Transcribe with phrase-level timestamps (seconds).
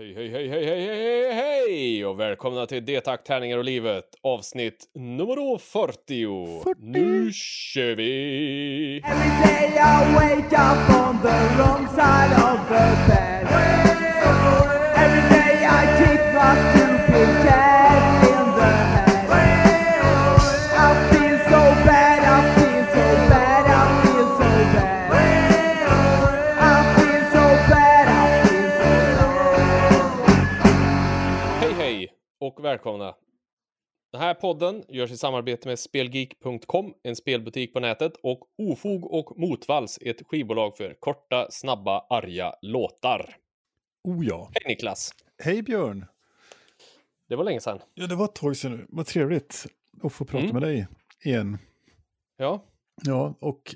[0.00, 4.84] Hej, hej, hej, hej, hej, hej, hej och välkomna till D-tack, tärningar och livet avsnitt
[4.94, 6.62] nummer 40.
[6.64, 6.80] 40.
[6.80, 9.02] Nu kör vi!
[9.04, 13.46] Every day I wake up on the wrong side of the bed.
[14.96, 17.69] Every day I kick my stupid cat
[32.80, 33.14] välkomna!
[34.12, 39.38] Den här podden görs i samarbete med Spelgeek.com, en spelbutik på nätet, och Ofog och
[39.38, 43.36] Motvalls, ett skivbolag för korta, snabba, arga låtar.
[44.08, 44.50] Oh ja.
[44.54, 45.12] Hej Niklas!
[45.42, 46.06] Hej Björn.
[47.28, 47.78] Det var länge sedan.
[47.94, 48.86] Ja, det var ett tag sedan nu.
[48.88, 49.66] Vad trevligt
[50.02, 50.52] att få prata Mm.
[50.54, 50.86] med dig
[51.24, 51.58] igen.
[52.36, 52.64] Ja,
[53.04, 53.74] Ja, och...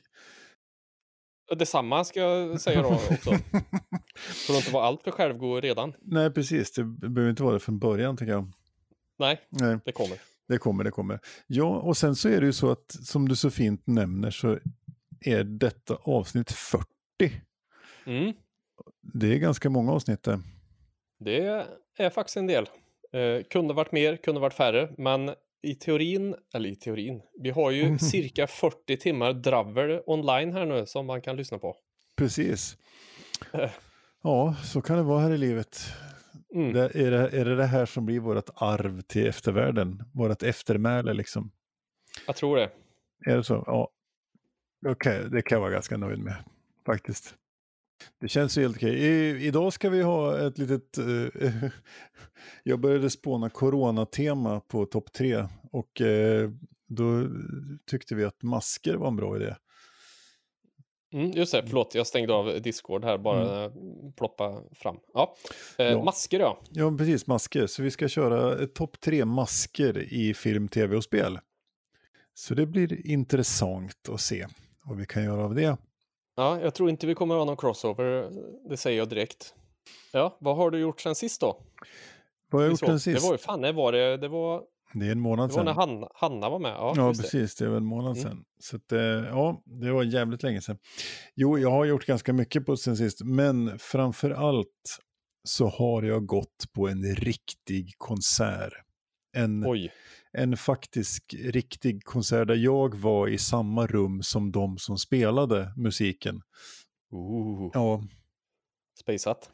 [1.57, 3.31] detsamma ska jag säga då också.
[4.17, 5.93] Får du inte vara allt för självgod redan?
[6.03, 6.73] Nej, precis.
[6.73, 8.53] Det behöver inte vara det från början, tycker jag.
[9.19, 10.19] Nej, Nej, det kommer.
[10.49, 11.21] det kommer, det kommer.
[11.47, 14.59] Ja, och sen så är det ju så att, som du så fint nämner, så
[15.21, 16.87] är detta avsnitt 40.
[18.07, 18.33] Mm.
[19.01, 20.41] Det är ganska många avsnitt det.
[21.19, 21.67] Det
[21.99, 22.69] är faktiskt en del.
[23.13, 25.31] Eh, kunde varit mer, kunde varit färre, men
[25.63, 30.87] i teorin, eller i teorin, vi har ju cirka 40 timmar dravel online här nu
[30.87, 31.77] som man kan lyssna på.
[32.17, 32.77] Precis.
[33.53, 33.71] Eh.
[34.23, 35.81] Ja, så kan det vara här i livet.
[36.55, 36.73] Mm.
[36.73, 40.03] Det, är, det, är det det här som blir vårt arv till eftervärlden?
[40.13, 41.51] Vårt eftermäle liksom?
[42.27, 42.71] Jag tror det.
[43.27, 43.65] Är det så?
[43.67, 43.91] Ja.
[44.87, 46.45] Okej, det kan jag vara ganska nöjd med
[46.87, 47.35] faktiskt.
[48.21, 48.95] Det känns ju helt okej.
[48.95, 50.99] I, idag ska vi ha ett litet...
[50.99, 51.65] eh,
[52.63, 56.51] jag började spåna coronatema på topp tre och eh,
[56.89, 57.29] då
[57.87, 59.55] tyckte vi att masker var en bra idé.
[61.15, 63.71] Mm, just det, förlåt, jag stängde av Discord här, bara
[64.17, 64.97] ploppa fram.
[65.15, 65.35] Ja.
[65.79, 66.05] Eh, Ja.
[66.05, 66.59] Masker ja.
[66.71, 67.67] Ja, precis, masker.
[67.67, 71.39] Så vi ska köra ett topp tre masker i film, tv och spel.
[72.35, 74.47] Så det blir intressant att se
[74.85, 75.77] vad vi kan göra av det.
[76.37, 78.31] Ja, jag tror inte vi kommer ha någon crossover,
[78.69, 79.55] det säger jag direkt.
[80.13, 81.63] Ja, vad har du gjort sen sist då?
[82.51, 83.21] Vad har jag gjort den sist?
[83.21, 84.63] Det var ju, fan, det var det, det var,
[84.93, 85.89] Det är en månad det var när sedan.
[85.89, 86.71] Hanna, Hanna var med.
[86.73, 87.23] Ja, Ja, det.
[87.23, 87.55] precis.
[87.57, 88.23] Det är väl en månad Mm.
[88.23, 88.45] sedan.
[88.61, 90.79] Så att, eh, ja, det var jävligt länge sedan.
[91.35, 94.99] Jo, jag har gjort ganska mycket på sen sist, men framför allt
[95.49, 98.73] så har jag gått på en riktig konsert.
[99.37, 99.93] En, Oj.
[100.33, 106.41] en faktisk riktig konsert där jag var i samma rum som de som spelade musiken.
[107.11, 107.71] Ooh.
[107.75, 108.03] Ja,
[109.01, 109.51] Spaceat.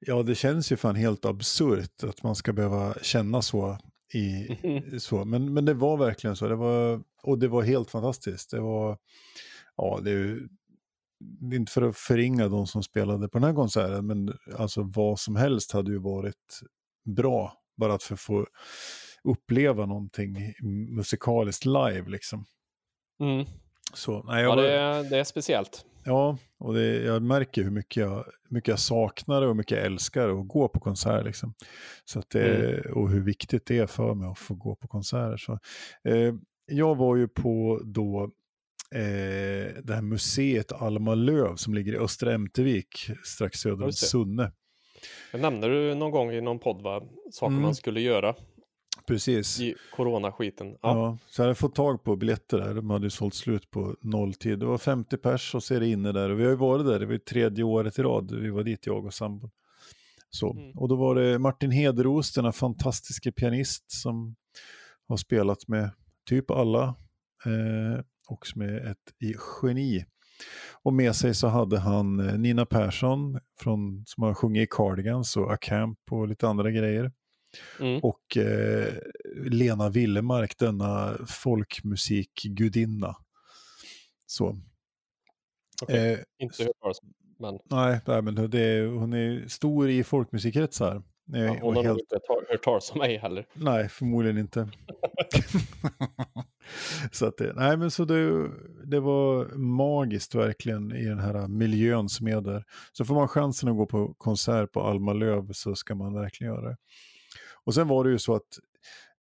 [0.00, 3.78] ja det känns ju fan helt absurt att man ska behöva känna så
[4.14, 4.56] i,
[5.00, 5.24] så.
[5.24, 6.48] Men, men det var verkligen så.
[6.48, 8.50] Det var, och det var helt fantastiskt.
[8.50, 8.98] Det var,
[9.76, 10.48] ja, det är ju,
[11.18, 15.18] det inte för att förringa de som spelade på den här konserten, men alltså vad
[15.18, 16.60] som helst hade ju varit
[17.04, 17.52] bra.
[17.76, 18.46] Bara att få- få
[19.24, 20.54] uppleva någonting
[20.96, 22.44] musikaliskt live liksom.
[23.20, 23.46] Mm.
[23.94, 25.84] Så, nej, Ja, jag, det var- är, det är speciellt.
[26.04, 29.86] Ja, och det, jag märker hur mycket jag, mycket jag saknar och hur mycket jag
[29.86, 31.24] älskar att gå på konsert.
[31.24, 31.54] Liksom.
[32.04, 35.36] Så att det, Och hur viktigt det är för mig att få gå på konserter.
[35.36, 35.58] Så,
[36.10, 36.34] eh,
[36.66, 38.30] jag var ju på då
[38.94, 43.92] eh, det här museet Alma Löv som ligger i Östra Ämtervik strax söder om.
[43.92, 44.52] Sunne.
[45.32, 47.02] Det nämnde du någon gång i någon podd, va?
[47.30, 47.62] Saker Mm.
[47.62, 48.34] man skulle göra
[49.06, 49.60] Precis.
[49.60, 50.68] i coronaskiten.
[50.68, 50.78] Ja.
[50.82, 51.18] Ja.
[51.28, 54.58] så jag hade fått tag på biljetter där, de hade ju sålt slut på nolltid.
[54.58, 56.86] Det var 50 pers och så är det inne där och vi har ju varit
[56.86, 59.50] där, det var ju tredje året i rad, vi var dit jag och sambon.
[60.30, 60.52] Så.
[60.52, 60.78] Mm.
[60.78, 64.36] Och då var det Martin Hederost, denna fantastiska pianist som
[65.08, 65.90] har spelat med
[66.28, 66.84] typ alla
[67.44, 70.04] eh, och som är ett i geni.
[70.82, 75.36] Och med sig så hade han eh, Nina Persson från, som har sjungit i Cardigans
[75.36, 77.12] och A Camp och lite andra grejer
[77.80, 78.00] Mm.
[78.02, 78.94] och eh,
[79.34, 83.16] Lena Willemark, denna folkmusikgudinna.
[84.26, 84.56] Så.
[85.82, 86.98] Okej, Eh, Inte hört talas
[87.38, 91.02] men nej, nej, men det hon är stor i folkmusikkretsar.
[91.34, 93.46] Eh, ja, hon har nog helt, inte ta- hört talas om mig heller.
[93.54, 94.68] nej, förmodligen inte.
[97.12, 98.48] så att det, nej, men så det,
[98.84, 102.64] det var magiskt verkligen i den här miljön som är där.
[102.92, 106.52] Så får man chansen att gå på konsert på Alma Löv så ska man verkligen
[106.54, 106.76] göra det.
[107.64, 108.58] Och sen var det ju så att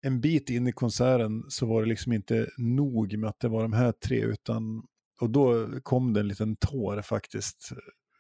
[0.01, 3.61] en bit in i konserten så var det liksom inte nog med att det var
[3.61, 4.83] de här tre utan
[5.19, 7.71] och då kom det en liten tår faktiskt.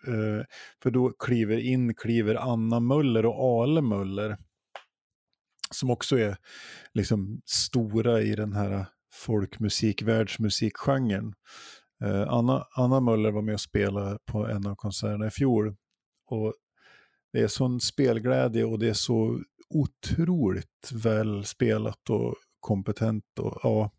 [0.07, 0.45] Eh,
[0.83, 4.37] för då kliver in, kliver Anna Möller och Ale Möller.
[5.71, 6.37] Som också är
[6.93, 11.33] liksom stora i den här folkmusik, världsmusikgenren.
[12.03, 15.75] Eh, Anna, Anna Möller var med och spelade på en av konserterna i fjol.
[16.25, 16.53] Och
[17.33, 23.39] det är sån spelglädje och det är så otroligt väl spelat och kompetent.
[23.39, 23.91] Och, ja.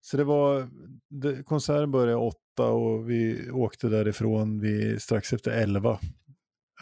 [0.00, 0.70] Så det var,
[1.08, 5.90] det, konserten började åtta och vi åkte därifrån vid, strax efter elva.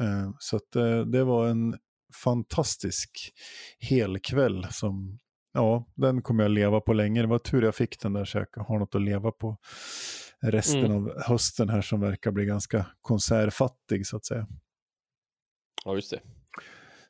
[0.00, 1.78] Eh, så att, eh, det var en
[2.25, 3.32] fantastisk
[3.78, 5.19] helkväll som,
[5.52, 7.20] ja, den kommer jag leva på länge.
[7.20, 9.56] Det var tur jag fick den där så jag har något att leva på
[10.40, 10.96] resten Mm.
[10.96, 14.46] av hösten här som verkar bli ganska konsertfattig så att säga.
[15.84, 16.20] Ja, just det.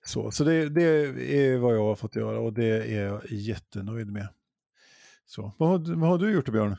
[0.09, 4.13] Så, så det, det är vad jag har fått göra och det är jag jättenöjd
[4.13, 4.29] med.
[5.27, 6.77] Så, vad, har, vad har du gjort Björn?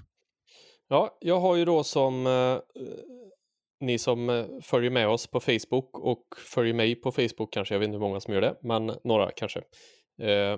[0.87, 2.59] Ja, jag har ju då som eh,
[3.79, 7.79] ni som eh, följer med oss på Facebook och följer mig på Facebook kanske, jag
[7.79, 9.59] vet inte hur många som gör det, men några kanske.
[10.21, 10.57] Eh,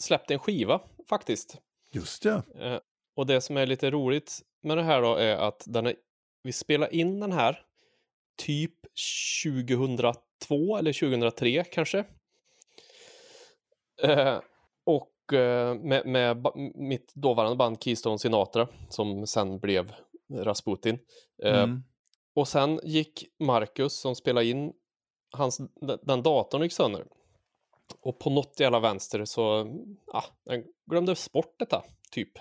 [0.00, 1.58] släppt en skiva faktiskt.
[1.92, 2.42] Just ja.
[2.60, 2.78] Eh,
[3.16, 5.94] och det som är lite roligt med det här då är att den är,
[6.42, 7.62] vi spelar in den här
[8.38, 8.74] typ
[10.48, 12.04] 2002 eller 2003 kanske.
[14.02, 14.38] Eh,
[14.84, 19.92] och eh, med, med mitt dåvarande band Keystone Sinatra som sen blev
[20.32, 20.98] Rasputin.
[21.42, 21.82] Eh, Mm.
[22.34, 24.72] och sen gick Marcus som spelade in,
[25.32, 25.60] hans,
[26.02, 27.06] den- datorn gick sönder.
[28.02, 29.66] Och på något jävla vänster så,
[30.12, 32.32] ah, den glömdes bort detta, typ.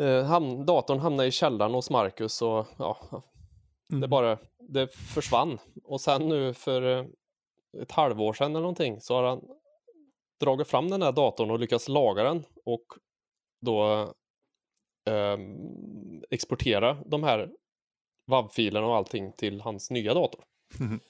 [0.00, 2.98] Eh, ham, datorn hamnade i källaren hos Marcus och ja,
[3.88, 4.10] det Mm.
[4.10, 4.38] bara,
[4.72, 5.58] det försvann.
[5.84, 7.04] Och sen nu för eh,
[7.82, 9.40] ett halvår sedan eller någonting så har han
[10.40, 12.84] dragit fram den här datorn och lyckats laga den och
[13.60, 14.08] då
[15.10, 17.50] ehm, exportera de här
[18.26, 20.44] WAV-filerna och allting till hans nya dator.
[20.80, 21.00] Mhm.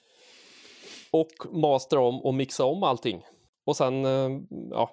[1.11, 3.23] Och mastera om och mixa om allting.
[3.65, 4.29] Och sen eh,
[4.71, 4.91] ja,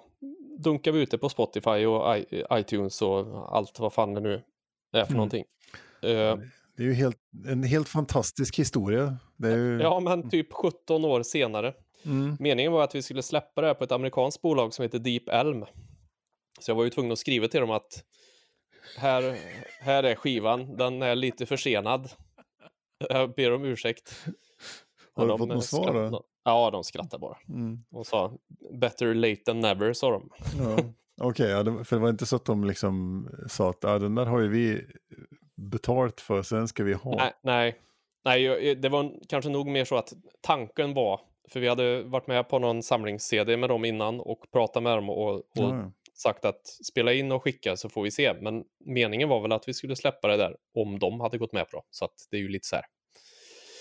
[0.59, 4.33] dunkar vi ut det på Spotify och I- iTunes och allt vad fan det nu
[4.91, 5.17] är för Mm.
[5.17, 5.45] någonting.
[6.03, 6.37] Eh,
[6.79, 7.17] Det är ju helt,
[7.47, 9.17] en helt fantastisk historia.
[9.43, 11.73] Ju, ja, men typ 17 år senare.
[12.05, 14.99] mm, Meningen var att vi skulle släppa det här på ett amerikanskt bolag som heter
[14.99, 15.65] Deep Elm.
[16.59, 18.03] Så jag var ju tvungen att skriva till dem att
[18.97, 19.37] här,
[19.81, 22.09] här är skivan, den är lite försenad.
[23.09, 24.25] Jag ber om ursäkt.
[25.13, 26.23] Har du fått något svar då?
[26.43, 27.37] Ja, de skrattade bara.
[27.49, 28.33] mm, Och sa
[28.73, 30.29] better late than never, sa de.
[30.59, 30.77] ja.
[31.21, 34.15] Okej, ja, det- för det var inte så att de liksom sa att ah, den
[34.15, 34.85] där har ju vi
[35.59, 37.15] betalt för, så den ska vi ha.
[37.15, 37.75] Nej, nej.
[38.25, 42.49] nej det var kanske nog mer så att tanken var, för vi hade varit med
[42.49, 45.91] på någon samlings-CD med dem innan och pratat med dem och, och Ja, ja.
[46.13, 48.33] sagt att spela in och skicka så får vi se.
[48.41, 51.69] Men meningen var väl att vi skulle släppa det där om de hade gått med
[51.69, 51.83] på det.
[51.89, 52.85] Så att det är ju lite så här.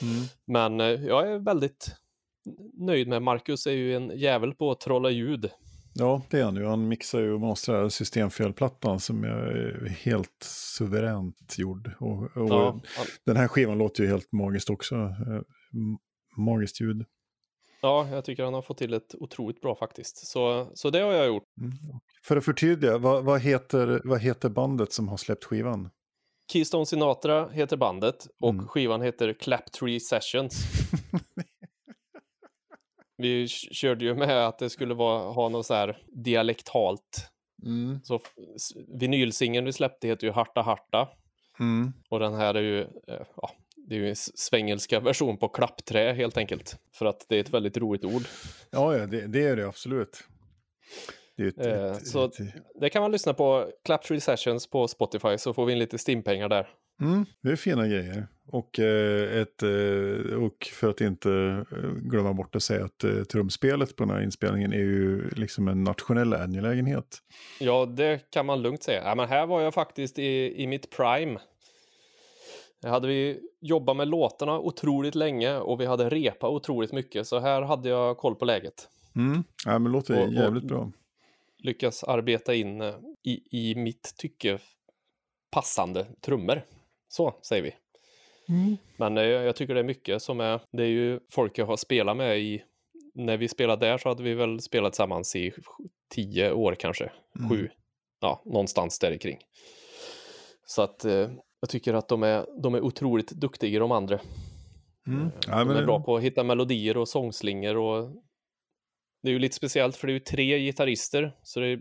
[0.03, 0.25] Mm.
[0.47, 1.97] Men eh, jag är väldigt
[2.73, 5.51] nöjd med Marcus är ju en jävel på att trolla ljud.
[5.93, 6.65] Ja, det är han ju.
[6.67, 11.91] Han mixar ju och masterar systemfelplattan som är helt suveränt gjord.
[12.01, 14.95] Och, och Ja, han- Den här skivan låter ju helt magiskt också.
[14.97, 15.43] Eh,
[16.37, 17.05] Magiskt ljud.
[17.83, 20.27] ja, jag tycker han har fått till ett otroligt bra faktiskt.
[20.27, 21.43] Så, så det har jag gjort.
[21.61, 21.73] Mm.
[22.25, 25.91] För att förtydliga, vad, vad, heter, vad heter bandet som har släppt skivan?
[26.53, 28.69] Keystone Sinatra heter bandet och Mm.
[28.69, 30.65] skivan heter Claptree Sessions.
[33.19, 37.31] Vi körde ju med att det skulle vara, ha något så här dialektalt.
[37.67, 38.01] Mm.
[38.05, 38.21] Så
[39.01, 41.09] vinylsingeln vi släppte heter ju Harta Harta.
[41.61, 41.93] Mm.
[42.09, 46.13] Och den här är ju, eh, ja, det är ju en svengelska version på klappträ
[46.13, 46.77] helt enkelt.
[46.95, 48.23] För att det är ett väldigt roligt ord.
[48.71, 50.19] Ja, ja det, det är det absolut.
[51.37, 52.35] Det är ett, Eh, ett, så- ett,
[52.81, 56.49] Det kan man lyssna på, Claptree Sessions på Spotify så får vi in lite stimpengar
[56.49, 56.69] där.
[57.01, 58.27] mm, det är fina grejer.
[58.51, 61.31] Och, eh, ett, eh, och för att inte
[61.73, 65.85] eh, glömma bort att säga att trumspelet på den här inspelningen är ju liksom en
[65.85, 67.19] nationell angelägenhet.
[67.61, 69.03] Ja, det kan man lugnt säga.
[69.05, 71.41] Ja, men här var jag faktiskt i, i mitt prime.
[72.83, 77.27] Här hade vi jobbat med låtarna otroligt länge och vi hade repa otroligt mycket.
[77.27, 78.89] Så här hade jag koll på läget.
[79.17, 79.45] Mm.
[79.67, 80.93] Ja, men låter Och- och- jävligt bra.
[81.63, 82.83] Lyckas arbeta in
[83.25, 84.59] i, i mitt tycke
[85.51, 86.63] passande trummor.
[87.09, 87.75] Så säger vi.
[88.49, 88.77] Mm.
[88.97, 91.77] Men eh, jag tycker det är mycket som är, det är ju folk jag har
[91.77, 92.63] spelat med i,
[93.15, 95.53] när vi spelade där så hade vi väl spelat tillsammans i
[96.15, 97.51] tio år kanske, Mm.
[97.51, 97.69] sju,
[98.21, 99.39] ja, någonstans där kring.
[100.67, 104.21] Så att eh, jag tycker att de är, de är otroligt duktiga de andra.
[105.07, 105.23] Mm.
[105.27, 108.11] Eh, Ja, de är bra på att hitta melodier och sångslingor och
[109.23, 111.81] det är ju lite speciellt för det är ju tre gitarrister så det är,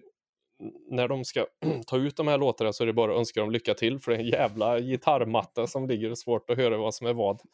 [0.90, 1.46] när de ska
[1.88, 4.12] ta ut de här låtarna så är det bara att önska dem lycka till för
[4.12, 7.42] det är en jävla gitarrmatta som ligger svårt att höra vad som är vad.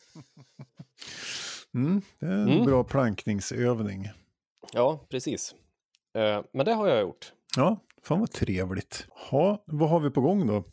[1.76, 2.02] Mm.
[2.20, 2.66] Det är en Mm.
[2.66, 4.10] bra plankningsövning.
[4.74, 5.56] Ja, precis.
[6.16, 7.34] Eh, Men det har jag gjort.
[7.56, 9.08] Ja, fan vad trevligt.
[9.30, 10.64] Ha, vad har vi på gång då?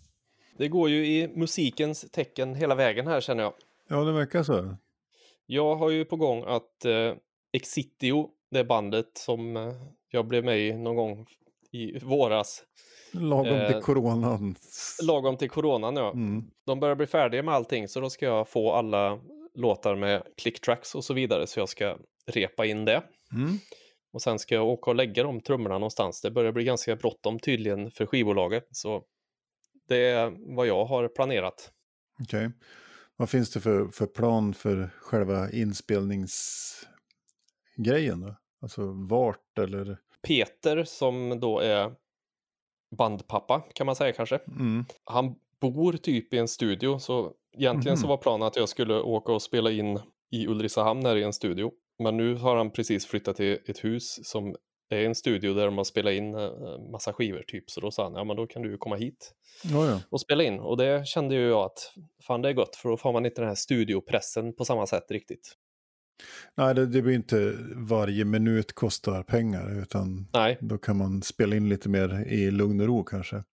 [0.59, 3.53] Det går ju i musikens tecken hela vägen här känner jag.
[3.89, 4.77] Ja, det verkar så.
[5.47, 7.15] Jag har ju på gång att eh,
[7.53, 9.73] Exitio, det bandet som eh,
[10.11, 11.27] jag blev med i någon gång
[11.73, 12.63] i våras,
[13.13, 14.57] Lagom till Eh, coronan.
[15.03, 16.13] lagom till coronan ja.
[16.13, 16.45] Mm.
[16.67, 19.21] De börjar bli färdiga med allting så då ska jag få alla
[19.55, 21.97] låtar med clicktracks och så vidare så jag ska
[22.27, 23.03] repa in det.
[23.33, 23.59] Mm.
[24.13, 26.21] Och sen ska jag åka och lägga de trummorna någonstans.
[26.21, 28.69] Det börjar bli ganska bråttom tydligen för skivbolaget.
[28.71, 29.03] Så
[29.89, 31.71] det är vad jag har planerat.
[32.23, 32.51] Okej.
[33.17, 38.37] Vad finns det för, för plan för själva inspelningsgrejen då?
[38.63, 39.99] Alltså vart eller?
[40.27, 41.93] Peter som då är
[42.97, 44.37] bandpappa kan man säga kanske.
[44.37, 44.85] Mm.
[45.05, 48.09] Han bor typ i en studio så egentligen så Mhm.
[48.09, 50.01] var planen att jag skulle åka och spela in
[50.31, 51.73] i Ulricehamn här i en studio.
[51.99, 54.57] Men nu har han precis flyttat till ett hus som
[54.89, 56.51] är en studio där de har spelat in eh,
[56.93, 57.71] massa skivor typ.
[57.71, 59.35] Så då sa han, ja men då kan du komma hit
[59.65, 60.01] Ja, ja.
[60.11, 60.61] och spela in.
[60.61, 61.93] Och det kände ju jag att
[62.27, 65.11] fan det är gott för då får man inte den här studiopressen på samma sätt
[65.11, 65.55] riktigt.
[66.55, 70.59] Nej, det, det blir inte varje minut kostar pengar, utan Nej.
[70.61, 73.45] då kan man spela in lite mer i lugn och ro kanske.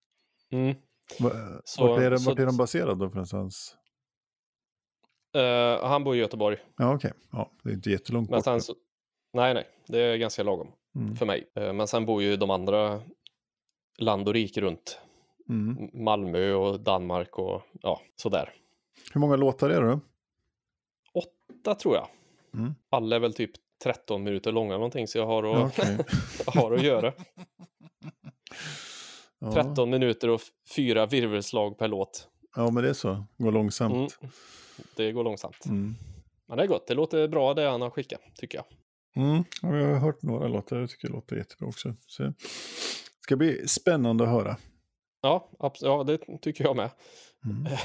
[0.52, 0.76] Mm.
[1.20, 1.30] Va,
[1.64, 3.76] Så- vart, är det, så- vart är de baserade då för någonstans?
[5.36, 6.56] Eh, han bor i Göteborg.
[6.76, 7.12] Ja, okej.
[7.32, 8.62] Ja, det är inte jättelångt Men bort.
[8.62, 8.74] så,
[9.32, 11.16] nej, nej, det är ganska lagom Mm.
[11.16, 11.50] för mig.
[11.54, 13.02] Eh, Men sen bor ju de andra
[13.98, 14.98] land och rike runt.
[15.48, 15.90] Mm.
[16.04, 18.52] Malmö och Danmark och ja, sådär.
[19.12, 20.00] Hur många låtar är det då?
[21.14, 22.08] Åtta tror jag.
[22.54, 22.74] Mm.
[22.90, 23.50] Alla är väl typ
[23.82, 25.98] 13 minuter långa någonting så jag har Ja, att, okej.
[26.46, 27.12] har att göra.
[29.40, 29.52] Ja.
[29.52, 30.40] 13 minuter och
[30.76, 32.28] fyra virvelslag per låt.
[32.56, 33.24] ja, men det är så.
[33.36, 34.18] Går långsamt.
[34.20, 34.32] Mm.
[34.96, 35.66] Det går långsamt.
[35.66, 35.94] Mm.
[36.48, 38.64] Men det är gott, det låter bra det han har skickat, tycker jag.
[39.24, 39.44] Mm.
[39.62, 41.94] Ja, jag har hört några låtar, jag tycker det låter jättebra också.
[42.06, 42.34] Så det
[43.20, 44.56] ska bli spännande att höra.
[45.20, 45.50] Ja,
[45.80, 46.90] ja det tycker jag med.
[47.44, 47.66] Mm.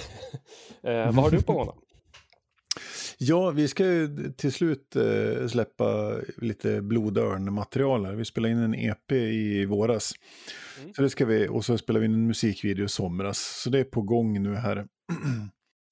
[0.83, 1.79] Eh, vad har du på gång?
[3.17, 8.13] Ja, vi ska ju till slut eh, släppa lite blodörn-material här.
[8.13, 10.13] Vi spelade in en EP i våras.
[10.81, 10.93] Mm.
[10.93, 13.61] Så det ska vi, och så spelade vi in en musikvideo i somras.
[13.63, 14.87] Så det är på gång nu här.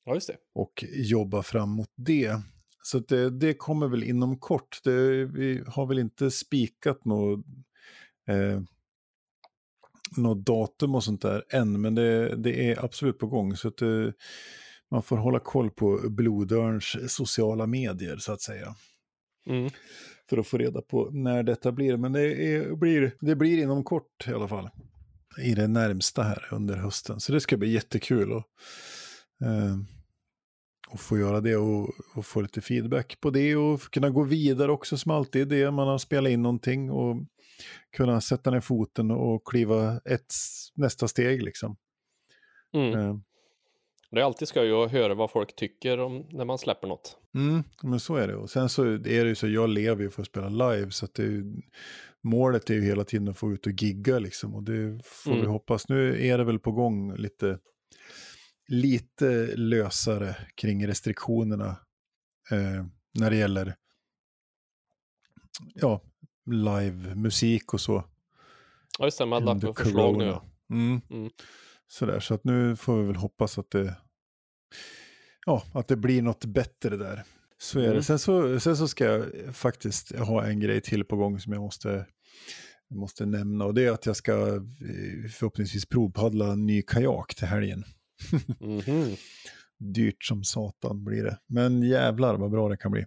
[0.06, 0.38] Ja, just det.
[0.56, 2.42] och jobba fram mot det.
[2.84, 4.80] Så det, det kommer väl inom kort.
[4.84, 7.46] Det, vi har väl inte spikat något,
[8.28, 8.62] eh,
[10.18, 13.56] något datum och sånt där än, men det, det är absolut på gång.
[13.56, 14.13] Så att det,
[14.91, 18.75] man får hålla koll på Blodörns sociala medier så att säga.
[19.48, 19.69] Mm.
[20.29, 21.98] För att få reda på när detta blir.
[21.98, 24.69] Men det, är, blir, det blir inom kort i alla fall.
[25.41, 27.19] I det närmsta här under hösten.
[27.19, 28.31] Så det ska bli jättekul.
[28.31, 28.43] Och,
[29.45, 29.77] eh,
[30.89, 34.71] och få göra det och, och få lite feedback på det och kunna gå vidare
[34.71, 35.71] också som alltid är det.
[35.71, 37.17] Man har spelat in någonting och
[37.98, 40.33] kunna sätta ner foten och kliva ett
[40.75, 41.77] nästa steg liksom.
[42.74, 43.00] Mm.
[43.00, 43.15] Eh,
[44.12, 47.18] Det är alltid skoj att höra vad folk tycker om när man släpper något.
[47.36, 48.36] Mm, men så är det.
[48.36, 51.06] Och sen så är det ju så, jag lever ju för att spela live, så
[51.06, 51.62] att det är ju,
[52.22, 54.56] målet är ju hela tiden att få ut och gigga liksom.
[54.56, 55.51] Och det får vi Mm.
[55.51, 55.89] hoppas.
[55.89, 57.60] Nu är det väl på gång lite,
[58.68, 61.68] lite lösare kring restriktionerna
[62.51, 63.75] eh, när det gäller
[65.74, 66.01] ja,
[66.46, 68.03] live-musik och så.
[69.00, 70.25] Ja, just det, man har lagt förslag nu.
[70.25, 70.46] Ja.
[70.70, 71.01] Mm.
[71.10, 71.30] Mm.
[71.91, 73.95] Sådär, så att nu får vi väl hoppas att det,
[75.45, 77.24] ja, att det blir något bättre där.
[77.57, 77.89] Så är det.
[77.89, 78.03] Mm.
[78.03, 81.62] Sen så, sen så ska jag faktiskt ha en grej till på gång som jag
[81.62, 82.05] måste,
[82.95, 83.65] måste nämna.
[83.65, 84.62] Och det är att jag ska eh,
[85.31, 87.83] förhoppningsvis provpaddla en ny kajak till helgen.
[88.60, 89.15] Mhm.
[89.79, 91.39] Dyrt som satan blir det.
[91.48, 93.01] Men jävlar vad bra det kan bli.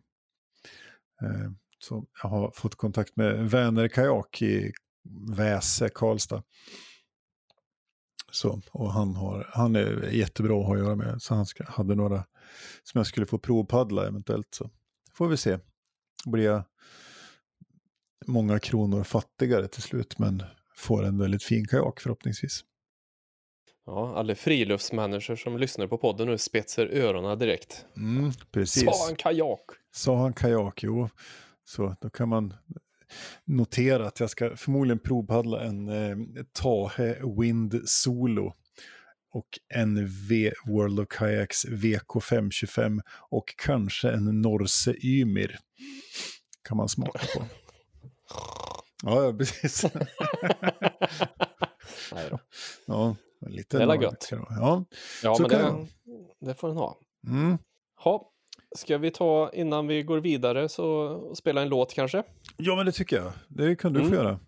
[1.22, 4.72] Eh, Så jag har fått kontakt med Väner Kajak i
[5.36, 6.42] Väse, Karlstad.
[8.34, 11.22] Så, och han, har, han är jättebra att ha att göra med.
[11.22, 12.24] Så han ska, hade några
[12.82, 14.54] som jag skulle få provpaddla eventuellt.
[14.54, 14.70] Så
[15.12, 15.58] får vi se.
[16.26, 16.62] Blir jag
[18.26, 20.18] många kronor fattigare till slut.
[20.18, 20.42] Men
[20.76, 22.64] får en väldigt fin kajak förhoppningsvis.
[23.86, 27.86] Ja, alla friluftsmänniskor som lyssnar på podden nu spetsar öronen direkt.
[27.96, 28.84] Mm, precis.
[28.84, 29.64] Sa en kajak!
[29.92, 30.82] Sa han kajak?
[30.82, 31.08] Jo.
[31.64, 32.54] Så då kan man
[33.44, 36.16] notera att jag ska förmodligen provpaddla en eh,
[36.52, 38.54] Tahe Wind Solo
[39.33, 45.59] och en v World of Kayaks VK525 och kanske en Norse Ymir
[46.68, 47.44] kan man smaka på.
[49.02, 49.85] Ja, ja precis.
[52.12, 52.38] Nej då.
[52.87, 53.16] ja,
[53.47, 54.14] lite Det är vara.
[54.50, 54.85] Ja,
[55.23, 55.87] Ja, Så men det,
[56.47, 56.99] det får den ha.
[57.26, 57.59] mm.
[57.97, 58.30] Ha.
[58.74, 62.22] Ska vi ta, innan vi går vidare, så spela en låt kanske?
[62.56, 63.32] Ja, men det tycker jag.
[63.48, 64.10] Det kan du mm.
[64.10, 64.38] få göra.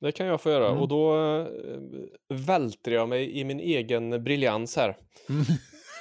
[0.00, 0.68] Det kan jag få göra.
[0.68, 0.80] Mm.
[0.80, 4.96] Och då eh, äh, välter jag mig i min egen briljans här.
[5.28, 5.42] Mm.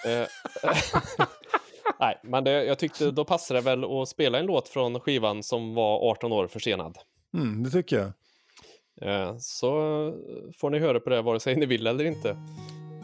[0.06, 0.28] Eh,
[2.00, 5.44] nej, men det, jag tyckte då passade det väl att spela en låt från skivan
[5.44, 6.98] som var 18 år försenad.
[7.34, 8.12] Mm, det tycker jag.
[9.02, 9.70] Eh, så
[10.58, 12.38] får ni höra på det vare sig ni vill eller inte.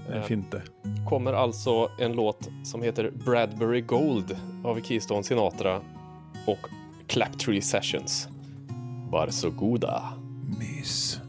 [0.10, 0.62] Eh, en finte.
[1.10, 5.82] Kommer alltså en låt som heter Bradbury Gold av Keystone Sinatra
[6.48, 6.70] och
[7.08, 8.28] Claptree Sessions.
[9.10, 10.04] Varsågoda.
[10.60, 11.20] Mys.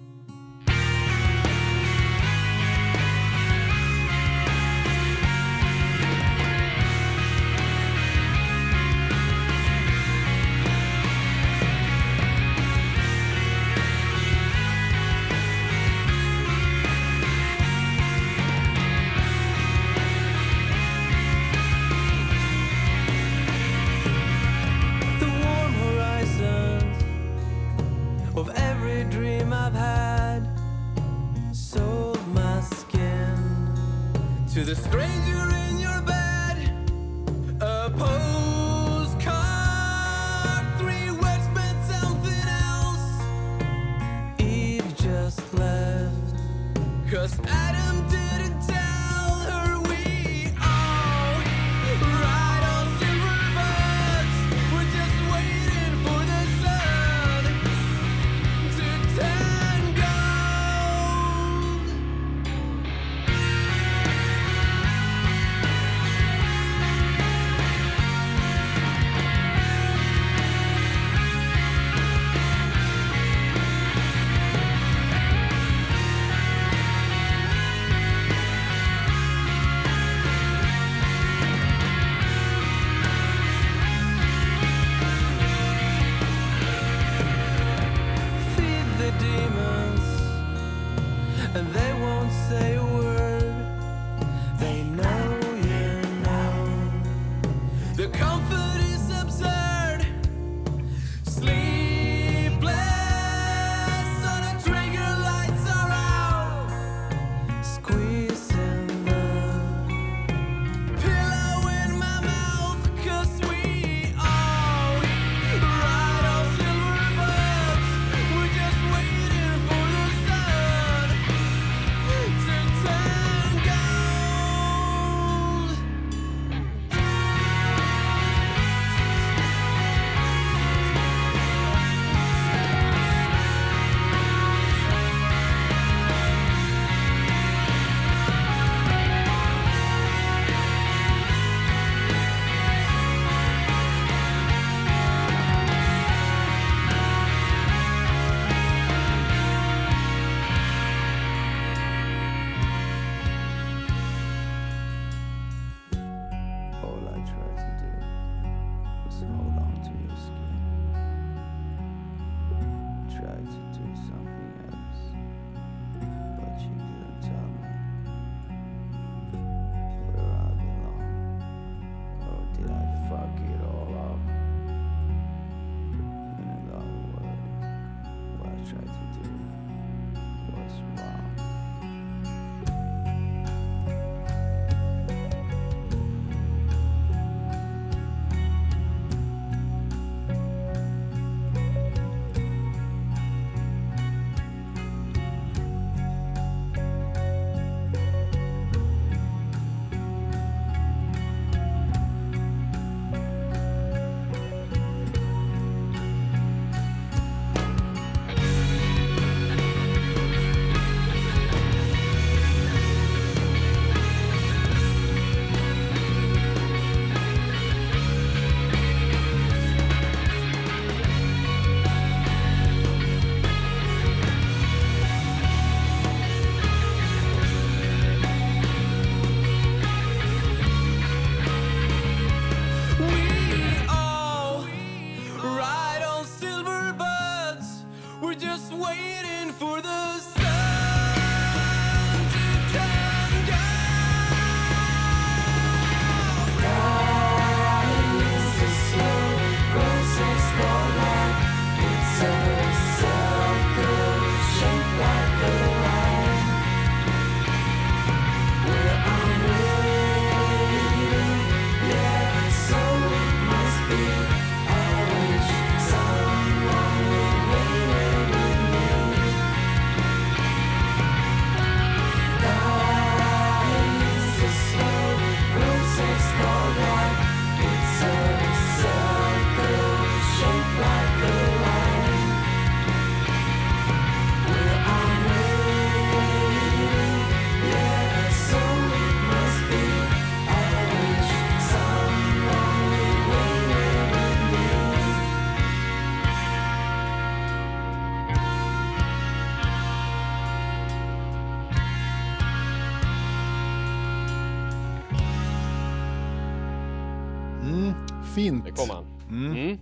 [309.46, 309.56] Mm.
[309.56, 309.78] Mm.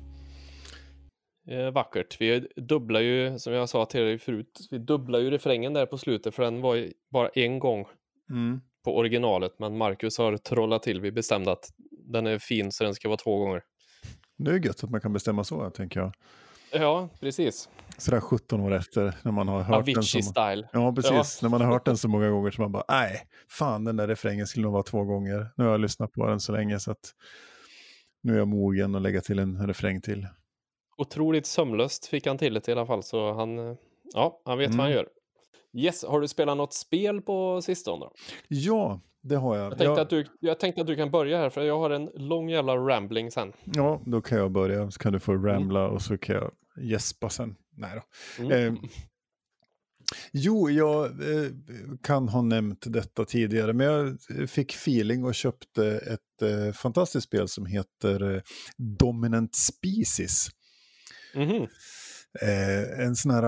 [1.66, 2.20] Eh, vackert.
[2.20, 5.98] Vi dubblar ju, som jag sa till dig förut, vi dubblar ju refrängen där på
[5.98, 7.86] slutet för den var ju bara en gång
[8.30, 8.60] Mm.
[8.84, 9.52] på originalet.
[9.58, 11.00] Men Marcus har trollat till.
[11.00, 13.62] Vi bestämde att den är fin så den ska vara två gånger.
[14.36, 16.12] Det är gött att man kan bestämma så, tänker jag.
[16.72, 17.68] Ja, precis.
[17.98, 20.68] Sådär 17 år efter, när man har hört den Avicii så style.
[20.72, 21.42] Ja, precis.
[21.42, 24.08] När man har hört den så många gånger så man bara, nej, fan den där
[24.08, 25.46] refrängen skulle nog vara två gånger.
[25.56, 27.14] Nu har jag lyssnat på den så länge så att
[28.22, 30.26] nu är jag mogen att lägga till en refräng till.
[30.96, 33.02] Otroligt sömlöst fick han till det i alla fall.
[33.02, 33.74] Så han, eh,
[34.14, 34.96] ja, han vet vad han Mm.
[34.96, 35.08] gör.
[35.72, 38.12] Yes, har du spelat något spel på sistone då?
[38.48, 39.64] Ja, det har jag.
[39.64, 41.90] Jag tänkte, ja, att du, jag tänkte att du kan börja här för jag har
[41.90, 43.52] en lång jävla rambling sen.
[43.64, 46.50] ja, då kan jag börja så kan du få ramla och så kan jag
[46.82, 47.56] gäspa sen.
[47.76, 47.90] Nej
[48.38, 48.44] då.
[48.44, 48.74] Mm.
[48.74, 48.80] Eh,
[50.32, 51.50] Jo, jag eh,
[52.02, 57.48] kan ha nämnt detta tidigare, men jag fick feeling och köpte ett eh, fantastiskt spel
[57.48, 58.42] som heter eh,
[58.76, 60.48] Dominant Species.
[61.34, 61.66] Mhm.
[62.40, 63.42] Eh, en sån här,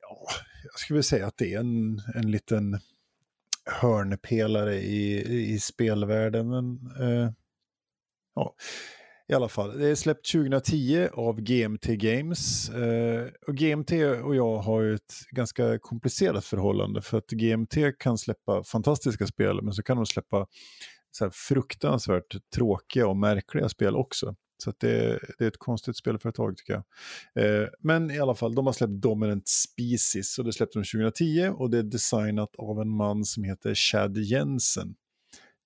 [0.00, 0.26] ja,
[0.64, 2.78] jag skulle vilja säga att det är en, en liten
[3.64, 5.22] hörnpelare i,
[5.54, 6.48] i spelvärlden.
[6.48, 7.30] Men, eh,
[8.34, 8.54] ja,
[9.32, 9.78] i alla fall.
[9.78, 12.70] Det är släppt 2010 av GMT Games.
[12.70, 13.92] Eh, och GMT
[14.24, 19.62] och jag har ju ett ganska komplicerat förhållande för att GMT kan släppa fantastiska spel
[19.62, 20.46] men så kan de släppa
[21.10, 24.34] så här fruktansvärt tråkiga och märkliga spel också.
[24.64, 26.82] Så att det, det är ett konstigt spelföretag tycker jag.
[27.44, 31.48] Eh, men i alla fall, de har släppt Dominant Species och det släppte de 2010
[31.54, 34.94] och det är designat av en man som heter Chad Jensen.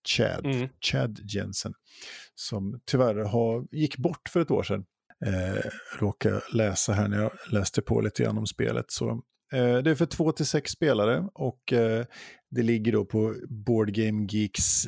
[0.06, 0.68] Chad, Mm.
[0.80, 1.72] Chad Jensen,
[2.34, 4.84] som tyvärr har, gick bort för ett år sedan.
[5.26, 8.84] Eh, råkade läsa här när jag läste på lite grann om spelet.
[8.88, 9.10] Så,
[9.52, 12.04] eh, det är för två till sex spelare och eh,
[12.50, 14.86] det ligger då på Board Game Geeks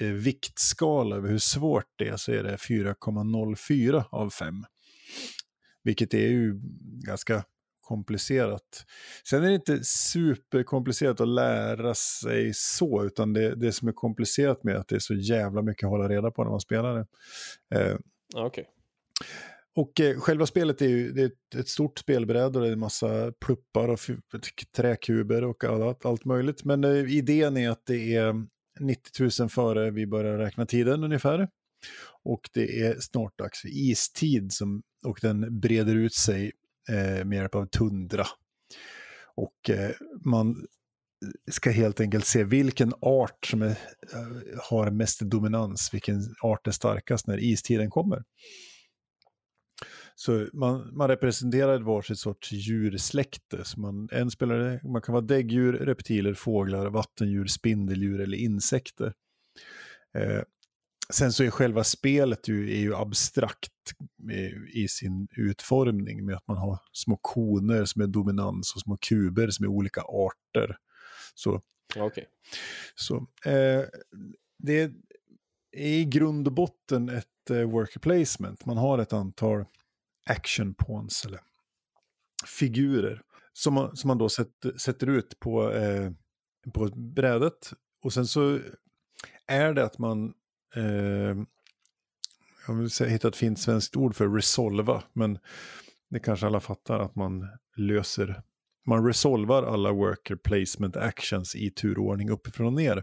[0.00, 4.54] eh, viktskala över hur svårt det är så är det 4,04 av 5.
[5.82, 6.60] Vilket är ju
[7.06, 7.44] ganska
[7.90, 8.86] komplicerat.
[9.28, 14.64] Sen är det inte superkomplicerat att lära sig så, utan det, det som är komplicerat
[14.64, 17.06] med att det är så jävla mycket att hålla reda på när man spelar det.
[17.74, 17.96] Eh,
[18.34, 18.66] Okej.
[19.76, 22.78] och eh, själva spelet är ju det är ett, stort spelbräde och det är en
[22.78, 24.00] massa pluppar och
[24.76, 26.64] träkuber och allt, allt möjligt.
[26.64, 28.34] Men eh, idén är att det är
[28.80, 31.48] 90 000 före vi börjar räkna tiden ungefär.
[32.22, 36.52] Och det är snart dags för istid som, och den breder ut sig
[36.88, 38.26] eh, med hjälp av tundra.
[39.34, 39.90] Och eh,
[40.24, 40.66] man
[41.50, 43.70] ska helt enkelt se vilken art som är,
[44.12, 48.22] eh, har mest dominans, vilken art är starkast när istiden kommer.
[50.14, 53.64] Så man, man representerar ett varsitt sorts djursläkte.
[53.64, 59.12] Så man, en spelare, man kan vara däggdjur, reptiler, fåglar, vattendjur, spindeldjur eller insekter.
[60.18, 60.42] Eh,
[61.10, 63.72] sen så är själva spelet ju, är ju abstrakt
[64.74, 69.50] i sin utformning med att man har små koner som är dominans och små kuber
[69.50, 70.76] som är olika arter.
[71.34, 71.62] Så
[71.96, 72.26] Okej.
[72.94, 73.84] så, eh,
[74.58, 74.92] det är
[75.72, 78.66] i grund och botten ett eh, worker placement.
[78.66, 79.64] Man har ett antal
[80.26, 81.40] action pawns eller
[82.46, 86.10] figurer som man, som man då sätter, sätter ut på, eh,
[86.74, 87.72] på brädet.
[88.02, 88.60] Och sen så
[89.46, 90.34] är det att man,
[90.76, 91.36] eh,
[92.66, 95.38] jag vill säga, hitta ett fint svenskt ord för resolva, men
[96.10, 98.42] det kanske alla fattar att man löser
[98.86, 103.02] man resolvar alla worker placement actions i turordning uppifrån och ner.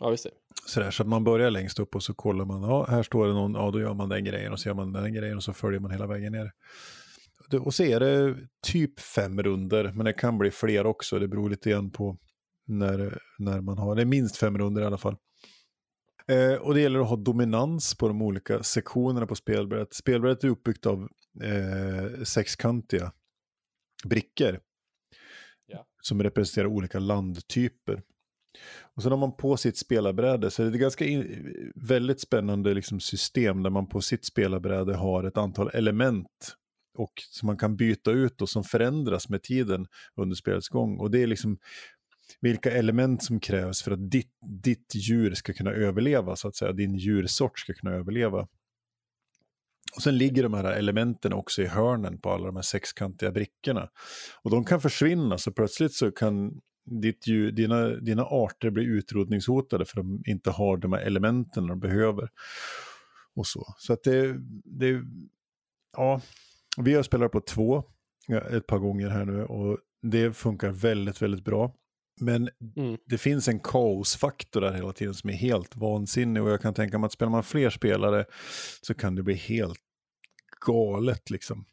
[0.00, 0.26] Ja, visst.
[0.66, 3.32] Sådär, så att man börjar längst upp och så kollar man, ja här står det
[3.32, 5.52] någon, ja då gör man den grejen och så gör man den grejen och så
[5.52, 6.52] följer man hela vägen ner.
[7.60, 11.50] Och så är det typ fem runder, men det kan bli fler också, det beror
[11.50, 12.18] lite grann på
[12.66, 15.16] när, när man har, det är minst fem runder i alla fall.
[16.28, 19.94] Eh, och det gäller att ha dominans på de olika sektionerna på spelbrädet.
[19.94, 21.08] Spelbrädet är uppbyggt av
[21.42, 23.12] eh, sexkantiga
[24.04, 24.60] brickor.
[25.66, 25.86] Ja.
[26.02, 28.02] Som representerar olika landtyper.
[28.94, 32.74] Och sen har man på sitt spelarbräde, så det är ett ganska in, väldigt spännande
[32.74, 36.56] liksom system där man på sitt spelarbräde har ett antal element
[36.98, 39.86] och som man kan byta ut och som förändras med tiden
[40.16, 40.98] under spelets gång.
[40.98, 41.58] Och det är liksom
[42.40, 46.72] vilka element som krävs för att ditt, ditt djur ska kunna överleva, så att säga,
[46.72, 48.48] din djursort ska kunna överleva.
[49.96, 53.88] Och sen ligger de här elementen också i hörnen på alla de här sexkantiga brickorna.
[54.42, 56.60] Och de kan försvinna, så plötsligt så kan
[57.02, 61.66] ditt djur, dina, dina arter bli utrotningshotade för att de inte har de här elementen
[61.66, 62.28] de behöver.
[63.34, 63.74] Och så.
[63.78, 65.02] Så att det, det,
[65.96, 66.20] ja,
[66.76, 67.84] vi har spelat på två
[68.50, 71.74] ett par gånger här nu och det funkar väldigt, väldigt bra.
[72.20, 72.98] Men Mm.
[73.06, 76.98] det finns en kaosfaktor där hela tiden som är helt vansinnig och jag kan tänka
[76.98, 78.24] mig att spelar man fler spelare
[78.82, 79.78] så kan det bli helt
[80.66, 81.64] galet liksom.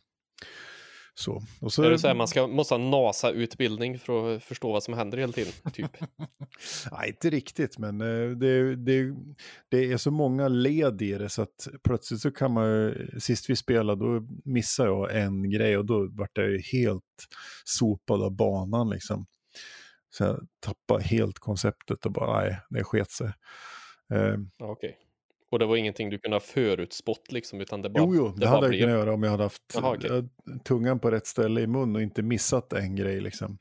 [1.16, 1.44] Så.
[1.62, 4.84] Och så Är det så här, man ska, måste ha NASA-utbildning för att förstå vad
[4.84, 5.54] som händer hela tiden?
[5.74, 5.92] Typ.
[6.92, 9.16] Nej, inte riktigt, men eh, det, det,
[9.70, 13.56] det är så många led i det så att plötsligt så kan man sist vi
[13.56, 17.28] spelade då missade jag en grej och då vart jag ju helt
[17.66, 19.26] sopad av banan liksom.
[20.18, 23.28] Så jag tappade helt konceptet och bara nej, det sket sig.
[24.14, 24.98] Eh, Ja, Okej.
[25.52, 28.40] Och det var ingenting du kunde ha förutspått liksom, utan det bara, jo, jo, det,
[28.40, 30.18] bara hade jag kunnat göra om jag hade haft Jaha, okej.
[30.18, 30.24] eh,
[30.64, 33.58] tungan på rätt ställe i mun och inte missat en grej liksom.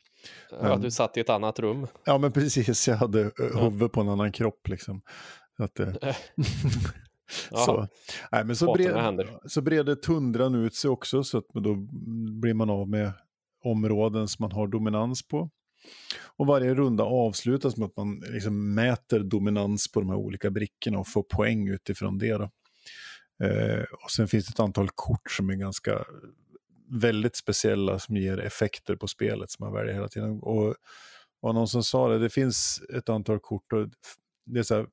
[0.51, 1.87] Ja, du satt i ett annat rum.
[2.05, 5.03] Ja, men precis, jag hade eh, huvudet på en annan kropp liksom.
[5.57, 5.93] Så att, eh,
[7.51, 7.89] så,
[8.33, 11.75] nej, men så, bred, det så breder tundran ut sig också så att då
[12.41, 13.13] blir man av med
[13.65, 15.51] områden som man har dominans på.
[16.37, 20.99] Och varje runda avslutas med att man liksom mäter dominans på de här olika brickorna
[20.99, 22.33] och får poäng utifrån det.
[22.33, 22.51] Då.
[23.47, 26.05] Eh, och sen finns det ett antal kort som är ganska
[27.01, 30.41] väldigt speciella som ger effekter på spelet som man väljer hela tiden.
[30.43, 30.75] Och,
[31.41, 33.89] och någon som sa det, det finns ett antal kort och
[34.47, 34.87] det är så här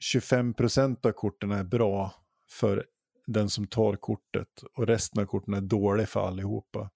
[0.00, 2.14] 25 procent av korten är bra
[2.50, 2.86] för
[3.26, 6.90] den som tar kortet och resten av korten är dålig för allihopa.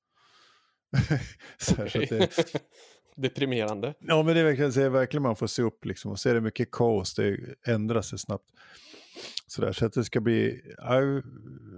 [1.59, 2.63] så här, så det,
[3.17, 3.95] Deprimerande.
[3.99, 6.29] ja men det är verkligen, så är verkligen man får se upp liksom och så
[6.29, 8.51] är det mycket kaos, det ändrar sig snabbt.
[9.47, 11.01] Så, där, så att det ska bli, ja,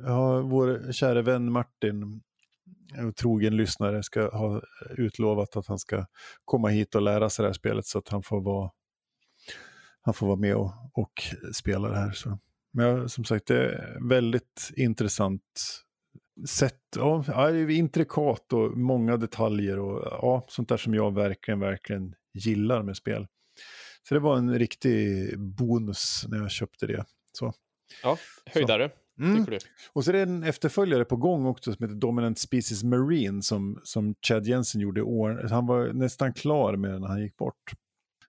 [0.05, 2.23] ja, vår kära vän Martin,
[2.95, 4.63] en trogen lyssnare, ska ha
[4.97, 6.07] utlovat att han ska
[6.45, 8.71] komma hit och lära sig det här spelet så att han får vara,
[10.01, 11.23] han får vara med och, och
[11.55, 12.13] spela det här.
[12.13, 12.39] Så.
[12.73, 15.43] Men jag, som sagt, det är väldigt intressant
[16.49, 21.61] sätt, ja, det är intrikat och många detaljer och ja, sånt där som jag verkligen,
[21.61, 23.27] verkligen gillar med spel.
[24.09, 27.05] Så det var en riktig bonus när jag köpte det.
[27.33, 27.53] Så.
[28.03, 29.39] Ja, höjdare, Mm.
[29.39, 29.59] tycker du?
[29.93, 33.81] Och så är det en efterföljare på gång också som heter Dominant Species Marine som,
[33.85, 35.47] som Chad Jensen gjorde i år.
[35.51, 37.73] Han var nästan klar med den när han gick bort.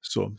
[0.02, 0.36] Så,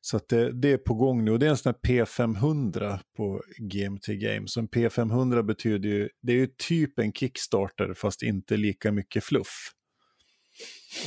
[0.00, 3.42] så det, det är på gång nu och det är en sån här P500 på
[3.58, 4.56] GMT Games.
[4.56, 9.72] En P500 betyder ju, det är ju typ en Kickstarter fast inte lika mycket fluff.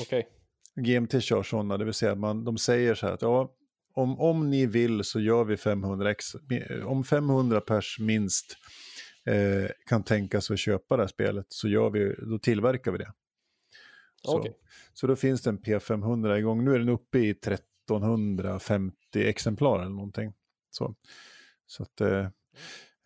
[0.02, 0.28] Okej.
[0.76, 3.56] GMT kör sådana, det vill säga man, de säger så här att ja,
[3.94, 6.36] om, om ni vill så gör vi 500 ex,
[6.86, 8.58] om 500 pers minst
[9.26, 12.98] eh, kan tänka sig att köpa det här spelet så gör vi, då tillverkar vi
[12.98, 13.14] det.
[14.22, 14.58] Så, Okej.
[14.94, 17.34] så då finns det en P500 igång, nu är den uppe i
[17.84, 20.34] 1350 exemplar eller någonting.
[20.70, 20.96] Så,
[21.66, 22.28] så, att, eh,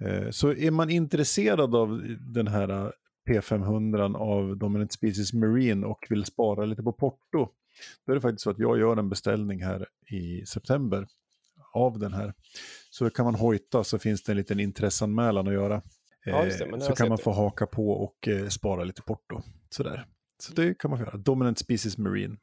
[0.03, 2.89] eh, så är man intresserad av den här eh,
[3.29, 7.49] P500 av Dominant Species Marine och vill spara lite på porto,
[8.05, 11.07] då är det faktiskt så att jag gör en beställning här i september
[11.73, 12.33] av den här.
[12.89, 15.81] Så kan man hojta så finns det en liten intresseanmälan att göra.
[16.25, 19.41] Ja, det, Eh, det så kan man få haka på och spara lite porto.
[19.69, 20.05] Sådär.
[20.39, 21.17] Så det kan man få göra.
[21.17, 22.37] Dominant Species Marine.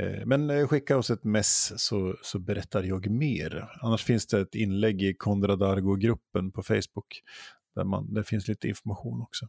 [0.00, 3.68] Eh, men skicka oss ett mess så, så berättar jag mer.
[3.80, 7.22] Annars finns det ett inlägg i Konrad Argo-gruppen på Facebook.
[7.74, 9.46] Där man, det finns lite information också.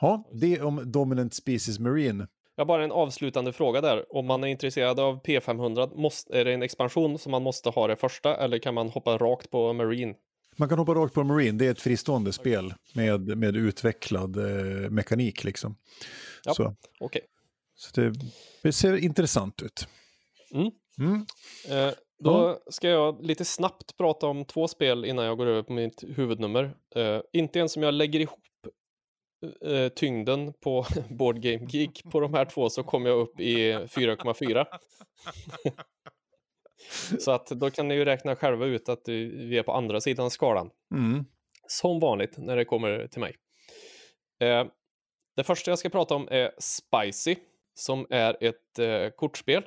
[0.00, 2.26] Ja, det om Dominant Species Marine.
[2.56, 4.16] Jag har bara en avslutande fråga där.
[4.16, 7.86] Om man är intresserad av P500, måste, är det en expansion som man måste ha
[7.86, 10.14] det första eller kan man hoppa rakt på Marine?
[10.56, 14.90] Man kan hoppa rakt på Marine, det är ett fristående spel med, med utvecklad eh,
[14.90, 15.76] mekanik liksom.
[16.44, 16.74] Ja.
[17.00, 17.22] Okej.
[17.78, 18.12] Så det,
[18.62, 19.88] det ser intressant ut.
[20.54, 20.70] Mm.
[20.98, 21.26] Mm.
[21.68, 25.72] Eh, då ska jag lite snabbt prata om två spel innan jag går över på
[25.72, 26.76] mitt huvudnummer.
[26.94, 28.40] Eh, inte ens om jag lägger ihop
[29.64, 33.72] eh, tyngden på Board Game Geek på de här två så kommer jag upp i
[33.72, 34.66] 4,4.
[37.18, 40.30] så att då kan ni ju räkna själva ut att vi är på andra sidan
[40.30, 40.70] skalan.
[40.94, 41.24] Mm.
[41.66, 43.36] Som vanligt när det kommer till mig.
[44.40, 44.66] Eh,
[45.36, 47.36] det första jag ska prata om är Spicy,
[47.78, 49.62] som är ett eh, kortspel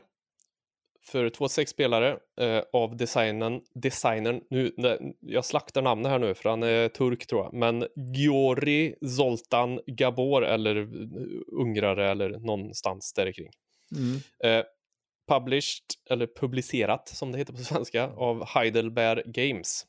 [1.04, 6.50] för 2-6 spelare eh, av designen, designern, nu, ne, jag slaktar namnet här nu för
[6.50, 13.32] han är turk tror jag, men Giori Zoltan Gabor eller eh, ungrare eller någonstans där
[13.32, 13.52] kring.
[13.96, 14.20] Mm.
[14.44, 14.66] Eh,
[15.28, 19.86] published, eller publicerat som det heter på svenska, av Heidelberg Games.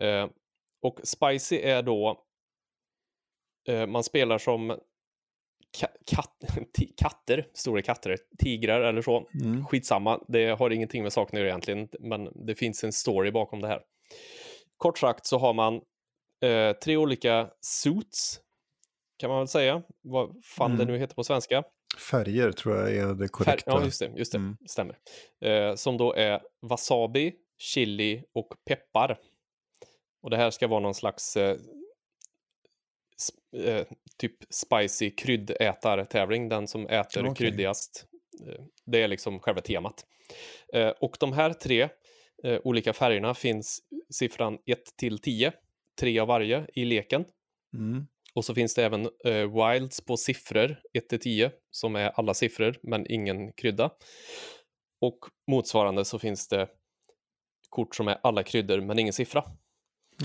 [0.00, 0.28] Eh,
[0.82, 2.24] och Spicy är då,
[3.68, 4.78] eh, man spelar som
[5.78, 5.92] kat
[6.96, 9.28] katter, stora katter, tigrar eller så.
[9.42, 9.64] Mm.
[9.66, 13.60] Skitsamma, det har ingenting med saken att göra egentligen, men det finns en story bakom
[13.60, 13.80] det här.
[14.76, 15.74] Kort sagt så har man
[16.44, 18.40] eh, tre olika suits,
[19.18, 20.94] kan man väl säga, vad fan det Mm.
[20.94, 21.64] nu heter på svenska.
[22.10, 23.70] Färger tror jag är det Fär, korrekta.
[23.70, 24.12] ja, just det.
[24.16, 24.56] Just det Mm.
[24.66, 24.98] Stämmer.
[25.44, 29.18] Eh, som då är wasabi, chili och peppar.
[30.22, 31.56] Och det här ska vara någon slags eh,
[33.56, 33.86] eh,
[34.18, 36.48] typ spicy kryddätartävling.
[36.48, 37.34] Den som äter Okej.
[37.34, 38.06] kryddigast.
[38.46, 40.06] Eh, det är liksom själva temat.
[40.72, 41.88] Eh, och de här tre
[42.44, 45.52] eh, olika färgerna finns siffran 1 till 10.
[46.00, 47.24] Tre av varje i leken.
[47.74, 48.06] Mm.
[48.34, 52.34] Och så finns det även eh, wilds på siffror 1 till 10 som är alla
[52.34, 53.90] siffror men ingen krydda.
[55.00, 55.18] Och
[55.50, 56.68] motsvarande så finns det
[57.68, 59.44] kort som är alla kryddor men ingen siffra.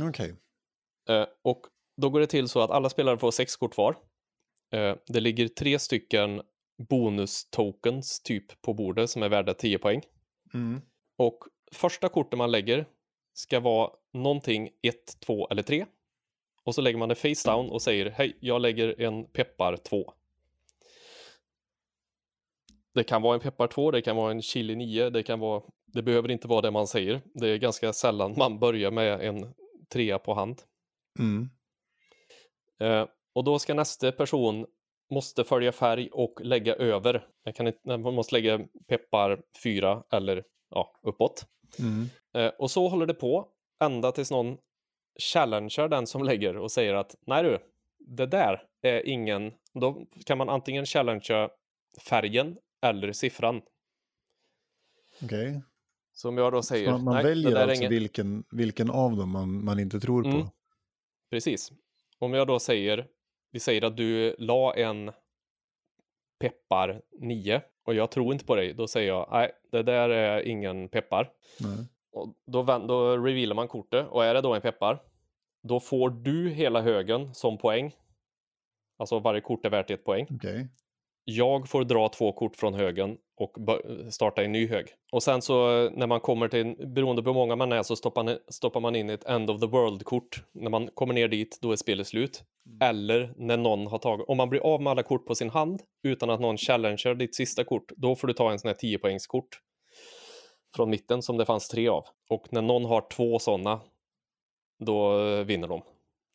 [0.02, 0.36] Okej.
[1.10, 1.62] Eh, och
[2.00, 3.96] då går det till så att alla spelare får sex kort var.
[4.72, 6.42] Eh, det ligger tre stycken
[6.78, 10.02] bonus-tokens typ på bordet som är värda 10 poäng.
[10.54, 10.82] Mm.
[11.18, 12.86] Och första kortet man lägger
[13.34, 15.86] ska vara någonting 1, 2 eller 3.
[16.64, 20.14] Och så lägger man det face down och säger hej, jag lägger en peppar 2.
[22.94, 25.64] Det kan vara en peppar 2, det kan vara en chili 9, det kan vara,
[25.86, 27.22] det behöver inte vara det man säger.
[27.34, 29.54] Det är ganska sällan man börjar med en
[29.90, 30.62] trea på hand.
[31.20, 31.50] Mm.
[32.80, 34.66] Eh, och då ska nästa person
[35.12, 37.28] måste följa färg och lägga över.
[37.44, 41.46] Jag kan inte, man måste lägga peppar 4 eller ja, uppåt.
[41.80, 42.06] Mm.
[42.34, 43.48] Eh, och så håller det på
[43.84, 44.58] ända tills någon
[45.34, 47.60] challengear den som lägger och säger att nej du,
[48.00, 51.50] det där är ingen, då kan man antingen challengea
[52.10, 53.62] färgen eller siffran.
[55.24, 55.62] Okej.
[56.14, 57.90] Så om jag då Så säger, Man, man nej, väljer alltså ingen...
[57.90, 60.42] vilken, vilken av dem man, man inte tror Mm.
[60.42, 60.52] på.
[61.32, 61.72] Precis.
[62.20, 63.08] Om jag då säger,
[63.52, 65.12] vi säger att du la en
[66.40, 70.42] peppar 9 och jag tror inte på dig, då säger jag nej, det där är
[70.48, 71.32] ingen peppar.
[71.60, 71.86] Nej.
[72.12, 75.02] Och då, då revealar man kortet och är det då en peppar,
[75.64, 77.96] då får du hela högen som poäng.
[78.98, 80.28] Alltså varje kort är värt ett poäng.
[80.30, 80.68] Okej.
[81.36, 84.88] Jag får dra två kort från högen och bör- starta en ny hög.
[85.12, 87.96] Och sen så eh, när man kommer till, beroende på hur många man är, så
[87.96, 90.44] stoppar, man in ett End of the World-kort.
[90.54, 92.44] När man kommer ner dit, då är spelet slut.
[92.84, 95.82] Eller när någon har tagit, om man blir av med alla kort på sin hand
[96.04, 99.48] utan att någon challenger ditt sista kort, då får du ta en sån här 10-poängskort
[100.76, 102.06] från mitten som det fanns tre av.
[102.30, 103.82] Och när någon har två sådana,
[104.86, 105.82] då eh, vinner de.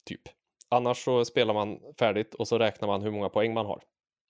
[0.07, 0.23] Typ.
[0.69, 3.83] Annars så spelar man färdigt och så räknar man hur många poäng man har.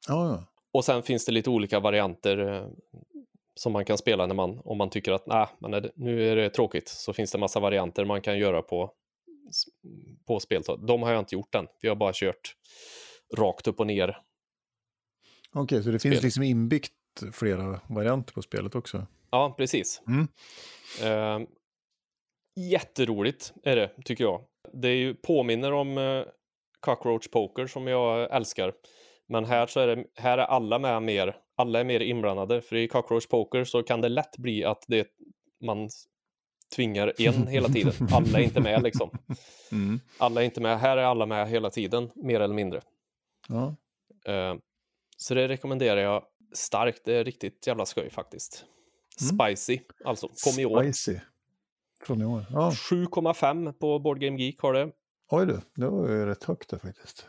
[0.08, 0.44] Ja, ja.
[0.74, 2.68] Och sen finns det lite olika varianter eh,
[3.54, 6.50] som man kan spela när man, om man tycker att nah, men nu är det
[6.50, 8.92] tråkigt, så finns det massa varianter man kan göra på,
[10.26, 10.62] på spel.
[10.78, 12.56] De har jag inte gjort än, vi har bara kört
[13.36, 14.18] rakt upp och ner.
[15.52, 16.12] Okej, så det Spel.
[16.12, 16.92] finns liksom inbyggt
[17.32, 19.06] flera varianter på spelet också.
[19.30, 20.02] Ja, precis.
[20.06, 20.28] Mm.
[21.02, 21.48] Eh,
[22.56, 24.44] jätteroligt är det, tycker jag.
[24.72, 26.22] Det är ju, påminner om eh,
[26.80, 28.72] Cockroach Poker som jag älskar.
[29.28, 32.62] Men här, så är det, här är alla med mer, alla är mer inblandade.
[32.62, 35.08] För i Cockroach Poker så kan det lätt bli att det,
[35.64, 35.88] man
[36.76, 37.92] tvingar en hela tiden.
[38.12, 39.10] Alla är inte med liksom.
[39.72, 40.00] Mm.
[40.18, 40.80] Alla är inte med.
[40.80, 42.80] Här är alla med hela tiden, mer eller mindre.
[43.48, 43.76] Ja.
[44.32, 44.54] Eh,
[45.16, 47.04] så det rekommenderar jag starkt.
[47.04, 48.64] Det är riktigt jävla skoj faktiskt.
[49.20, 49.54] Mm.
[49.56, 50.28] Spicy, alltså.
[50.44, 50.82] Kom i år.
[50.82, 51.18] Spicy.
[52.04, 52.46] Från i år.
[52.50, 52.70] Ja.
[52.70, 54.92] 7,5 på Board Game Geek har det.
[55.30, 57.28] Oj du, det var ju rätt högt där faktiskt.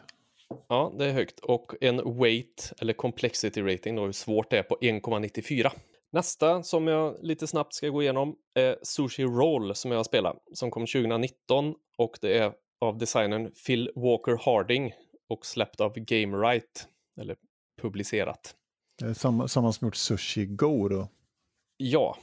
[0.67, 1.39] Ja, det är högt.
[1.39, 5.71] Och en weight, eller complexity rating, då, hur svårt det är, på 1,94.
[6.11, 10.37] Nästa som jag lite snabbt ska gå igenom är Sushi Roll som jag har spelat,
[10.53, 14.93] som kom 2019 och det är av designern Phil Walker Harding
[15.29, 17.35] och släppt av Game Right, eller
[17.81, 18.55] publicerat.
[18.99, 21.07] Det är samma, samma som gjort Sushi Go då.
[21.77, 22.17] Ja,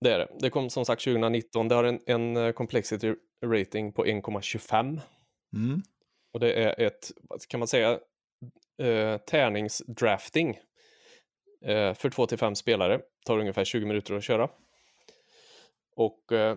[0.00, 0.28] det är det.
[0.40, 1.68] Det kom som sagt 2019.
[1.68, 5.00] Det har en, en eh, complexity rating på 1,25
[5.56, 5.82] Mm.
[6.36, 7.12] Och det är ett,
[7.48, 8.00] kan man säga,
[8.82, 10.58] eh, tärningsdrafting
[11.64, 13.00] eh, för 2 till 5 spelare.
[13.26, 14.48] Tar ungefär 20 minuter att köra.
[15.96, 16.56] Och eh,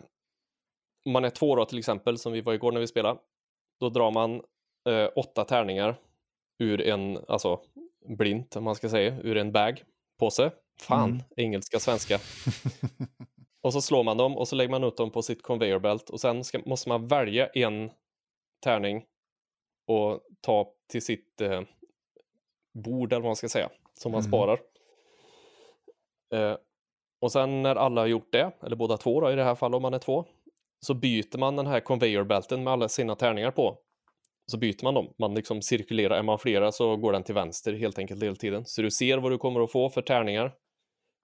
[1.05, 3.19] om man är två då till exempel, som vi var igår när vi spelade,
[3.79, 4.41] då drar man
[4.89, 5.95] eh, åtta tärningar
[6.57, 7.61] ur en, alltså
[8.17, 9.83] blint om man ska säga, ur en bag,
[10.19, 10.51] påse.
[10.79, 11.21] Fan, Mm.
[11.35, 12.19] engelska, svenska.
[13.61, 16.09] och så slår man dem och så lägger man ut dem på sitt conveyor belt
[16.09, 17.91] och sen ska, måste man välja en
[18.63, 19.05] tärning
[19.89, 21.61] och ta till sitt eh,
[22.83, 24.31] bord eller vad man ska säga, som man Mm.
[24.31, 24.59] sparar.
[26.33, 26.57] Eh,
[27.21, 29.75] och sen när alla har gjort det, eller båda två då, i det här fallet
[29.75, 30.25] om man är två,
[30.85, 33.77] så byter man den här conveyor belten med alla sina tärningar på.
[34.51, 35.13] Så byter man dem.
[35.17, 38.65] Man liksom cirkulerar, är man flera så går den till vänster helt enkelt hela tiden.
[38.65, 40.55] Så du ser vad du kommer att få för tärningar.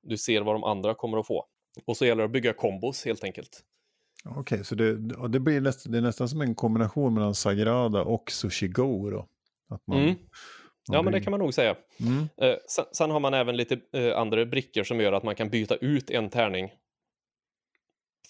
[0.03, 1.45] Du ser vad de andra kommer att få.
[1.86, 3.63] Och så gäller det att bygga kombos helt enkelt.
[4.26, 4.97] Okej, så det,
[5.30, 9.28] det blir nästan, det är nästan som en kombination mellan Sagrada och Sushi Go då.
[9.69, 10.15] Att man, Mm.
[10.91, 11.76] Ja, men det- det kan man nog säga.
[11.99, 12.28] Mm.
[12.38, 15.49] Eh, sen, sen har man även lite eh, andra brickor som gör att man kan
[15.49, 16.69] byta ut en tärning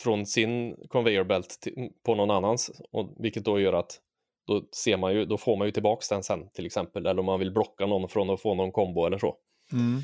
[0.04, 4.00] från sin conveyor belt till, på någon annans, och, vilket då gör att
[4.48, 7.26] då, ser man ju, då får man ju tillbaks den sen till exempel, eller om
[7.26, 9.36] man vill blocka någon från att få någon kombo eller så.
[9.74, 10.02] Mm.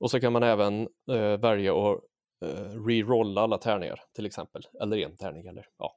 [0.00, 2.00] Och så kan man även eh, välja att
[2.44, 5.96] eh, re-rolla alla tärningar till exempel, eller en tärning eller ja.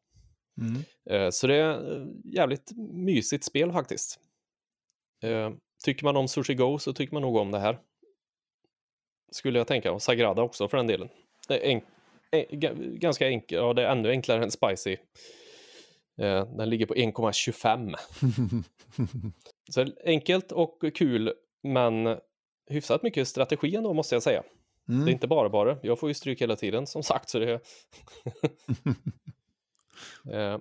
[0.61, 0.81] Mm.
[1.09, 4.19] Eh, så det är eh, jävligt mysigt spel faktiskt.
[5.23, 5.51] Eh,
[5.85, 7.79] tycker man om Sushi Go så tycker man nog om det här.
[9.31, 11.09] Skulle jag tänka, och Sagrada också för den delen.
[11.47, 11.83] Det är enk-
[12.31, 14.97] eh, ga- ganska enkelt, ja det är ännu enklare än Spicy.
[16.21, 17.95] Eh, den ligger på 1,25.
[19.69, 21.33] Så enkelt och kul,
[21.63, 22.19] men
[22.69, 24.43] hyfsat mycket strategi ändå måste jag säga.
[24.89, 25.05] Mm.
[25.05, 25.77] Det är inte bara bara.
[25.84, 27.29] Jag får ju stryk hela tiden som sagt.
[27.29, 27.51] Så det
[30.31, 30.59] eh,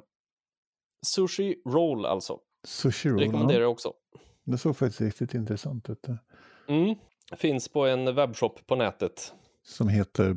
[1.07, 2.39] sushi roll alltså.
[2.64, 3.18] Sushi roll.
[3.20, 3.64] Rekommenderar Ja.
[3.64, 3.93] jag också.
[4.45, 6.03] Det såg faktiskt riktigt intressant ut.
[6.03, 6.18] det.
[6.68, 6.95] Mm.
[7.37, 9.35] Finns på en webbshop på nätet.
[9.62, 10.37] Som heter...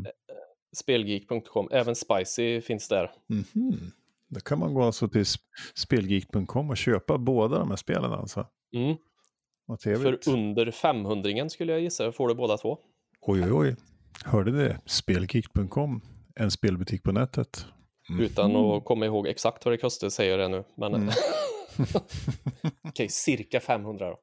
[0.75, 1.69] Spelgeek.com.
[1.71, 3.11] Även Spicy finns där.
[3.27, 3.91] Mhm.
[4.27, 5.39] Då kan man gå alltså till sp-
[5.75, 8.47] spelgeek.com och köpa båda de här spelen alltså.
[8.75, 8.95] Mm.
[9.83, 12.77] För under 500 skulle jag gissa får du båda två.
[13.27, 13.75] Oj, oj, oj.
[14.25, 14.79] Hörde det?
[14.85, 16.01] Spelgeek.com.
[16.35, 17.65] En spelbutik på nätet.
[18.09, 18.21] Mm.
[18.25, 20.63] Utan att komma ihåg exakt vad det kostar säger jag det nu.
[20.77, 21.09] Men Mm.
[22.83, 24.19] okej, cirka 500 då.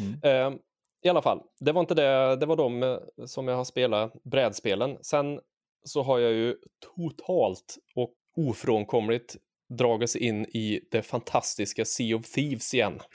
[0.00, 0.52] Mm.
[0.54, 0.58] Eh,
[1.04, 2.36] I alla fall, det var inte det.
[2.36, 4.98] Det var de eh, som jag har spelat, brädspelen.
[5.02, 5.40] Sen
[5.84, 6.56] så har jag ju
[6.96, 9.36] totalt och ofrånkomligt
[9.78, 13.00] dragits in i det fantastiska Sea of Thieves igen.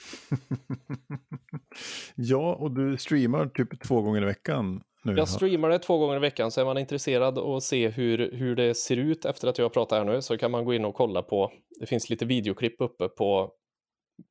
[2.14, 5.14] Ja, och du streamar typ två gånger i veckan nu.
[5.16, 8.56] Jag streamar det två gånger i veckan, så är man intresserad och se hur, hur
[8.56, 10.84] det ser ut efter att jag har pratat här nu så kan man gå in
[10.84, 13.52] och kolla på, det finns lite videoklipp uppe på,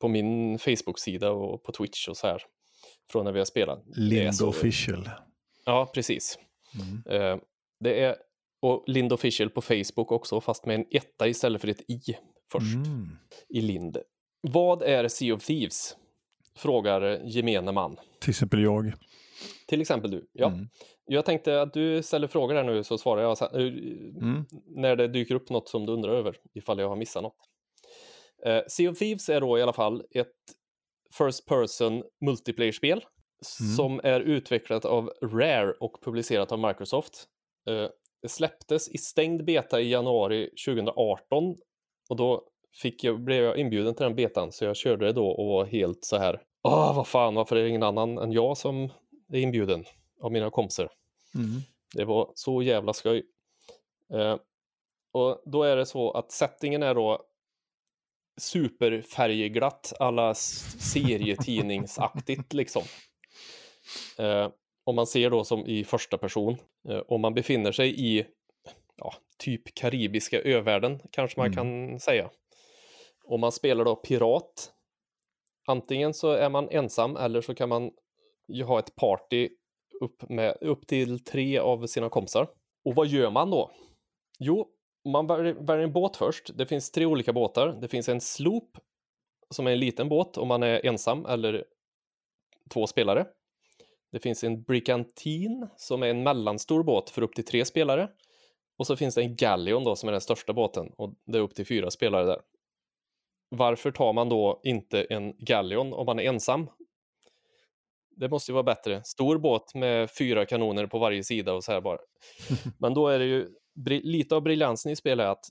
[0.02, 2.42] på min Facebook-sida och på Twitch och så här
[3.12, 3.84] från när vi har spelat.
[3.96, 5.10] Lind official.
[5.66, 6.40] Ja, precis.
[6.76, 7.22] Mm.
[7.22, 7.38] Eh,
[7.80, 8.16] det är,
[8.62, 12.00] och Lind Official på Facebook också, fast med en etta istället för ett i
[12.52, 13.10] först Mm.
[13.50, 13.98] i Lind.
[14.42, 15.96] Vad är Sea of Thieves?
[16.56, 17.98] Frågar gemene man.
[18.20, 18.94] Till exempel jag.
[19.70, 20.28] Till exempel du.
[20.34, 20.48] Ja.
[20.48, 20.68] Mm.
[21.06, 24.46] Jag tänkte att du ställer frågor här nu så svarar jag sen, eh, Mm.
[24.68, 27.36] när det dyker upp något som du undrar över, ifall jag har missat något.
[28.46, 30.28] Eh, sea of Thieves är då i alla fall ett
[31.18, 32.98] First Person multiplayer-spel
[33.62, 33.76] Mm.
[33.76, 37.26] som är utvecklat av Rare och publicerat av Microsoft.
[37.70, 37.88] Eh,
[38.22, 41.56] det släpptes i stängd beta i januari 2018
[42.10, 42.44] och då
[42.82, 45.66] fick jag, blev jag inbjuden till den betan så jag körde det då och var
[45.66, 46.42] helt så här.
[46.64, 48.90] Åh, vad fan, varför är det ingen annan än jag som
[49.34, 49.86] är inbjuden
[50.22, 50.92] av mina kompisar?
[51.36, 51.62] Mm.
[51.96, 53.26] Det var så jävla skoj.
[54.14, 54.38] Eh,
[55.12, 57.26] och då är det så att settingen är då
[58.42, 62.84] superfärgglatt alla serietidningsaktigt liksom.
[64.18, 64.50] Eh,
[64.84, 66.58] om man ser då som i första person.
[66.90, 68.26] Eh, om man befinner sig i
[68.96, 71.56] ja, typ karibiska övärlden kanske man Mm.
[71.90, 72.30] kan säga.
[73.24, 74.74] Och man spelar då pirat.
[75.68, 77.92] Antingen så är man ensam eller så kan man
[78.50, 79.50] ju ha ett party
[80.02, 82.48] upp, med, upp till tre av sina kompisar.
[82.86, 83.72] Och vad gör man då?
[84.40, 84.68] Jo,
[85.06, 86.58] man väljer en båt först.
[86.58, 87.78] Det finns tre olika båtar.
[87.82, 88.78] Det finns en sloop
[89.50, 91.66] som är en liten båt om man är ensam eller
[92.70, 93.26] två spelare.
[94.12, 98.10] Det finns en brigantine som är en mellanstor båt för upp till tre spelare.
[98.78, 101.42] Och så finns det en galleon då som är den största båten och det är
[101.42, 102.42] upp till fyra spelare där.
[103.50, 106.70] Varför tar man då inte en galleon om man är ensam?
[108.20, 109.04] Det måste ju vara bättre.
[109.04, 111.98] Stor båt med fyra kanoner på varje sida och så här bara.
[112.78, 113.50] Men då är det ju
[114.04, 115.46] lite av briljansen i spelet att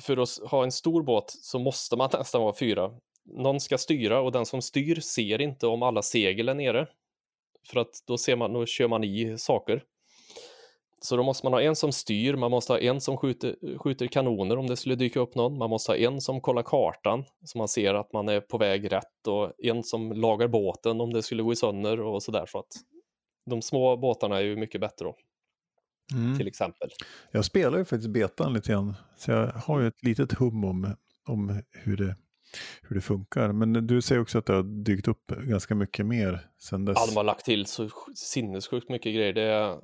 [0.00, 2.90] för att ha en stor båt så måste man nästan vara fyra.
[3.24, 6.86] Någon ska styra och den som styr ser inte om alla segel är nere.
[7.68, 9.84] För att då, ser man, då kör man i saker.
[11.04, 14.06] Så då måste man ha en som styr, man måste ha en som skjuter, skjuter
[14.06, 15.58] kanoner om det skulle dyka upp någon.
[15.58, 18.92] Man måste ha en som kollar kartan så man ser att man är på väg
[18.92, 22.46] rätt och en som lagar båten om det skulle gå i sönder och sådär.
[22.48, 22.66] Så att
[23.50, 25.16] de små båtarna är ju mycket bättre då,
[26.14, 26.38] Mm.
[26.38, 26.90] till exempel.
[27.30, 28.94] Jag spelar ju faktiskt betan lite grann.
[29.16, 30.96] Så jag har ju ett litet hum om,
[31.28, 32.16] om hur, det,
[32.82, 33.52] hur det funkar.
[33.52, 36.96] Men du säger också att det har dykt upp ganska mycket mer sen dess.
[37.00, 39.32] Ja, de har lagt till så sinnessjukt mycket grejer.
[39.32, 39.78] Det är,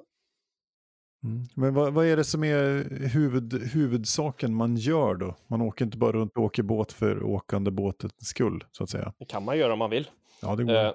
[1.25, 1.45] Mm.
[1.55, 5.35] Men vad, vad är det som är huvud, huvudsaken man gör då?
[5.47, 9.13] Man åker inte bara runt och åker båt för åkande båtens skull, så att säga.
[9.19, 10.09] det kan man göra om man vill.
[10.43, 10.75] Ja, det går.
[10.75, 10.93] Eh,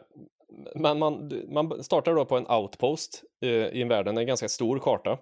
[0.75, 4.79] men man, man startar då på en outpost eh, i en världen, en ganska stor
[4.79, 5.17] karta.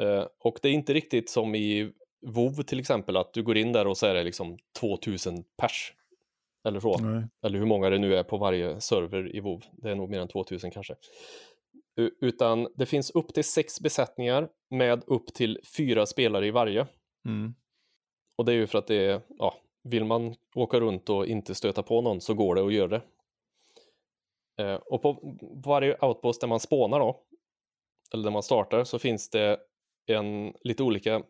[0.00, 1.92] Eh, och det är inte riktigt som i
[2.26, 5.92] WoW till exempel, att du går in där och så är det liksom 2000 pers.
[6.64, 6.98] Eller så.
[6.98, 7.24] Nej.
[7.42, 9.62] Eller hur många det nu är på varje server i WoW.
[9.72, 10.94] Det är nog mer än 2000 kanske.
[11.96, 16.86] Utan det finns upp till sex besättningar med upp till fyra spelare i varje.
[17.28, 17.54] Mm.
[18.38, 21.54] Och det är ju för att det är, ja, vill man åka runt och inte
[21.54, 23.02] stöta på någon så går det att göra det.
[24.62, 27.20] Eh, och på varje outpost där man spånar då,
[28.12, 29.60] eller där man startar, så finns det
[30.06, 31.22] en, lite olika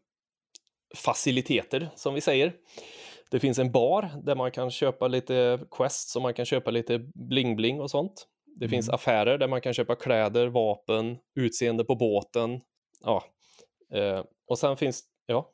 [0.94, 2.52] faciliteter som vi säger.
[3.30, 6.98] Det finns en bar där man kan köpa lite quests och man kan köpa lite
[7.14, 8.28] bling-bling och sånt.
[8.56, 8.94] Det finns Mm.
[8.94, 12.60] affärer där man kan köpa kläder, vapen, utseende på båten.
[13.04, 13.24] Ja.
[13.92, 15.50] Eh, och sen finns, ja,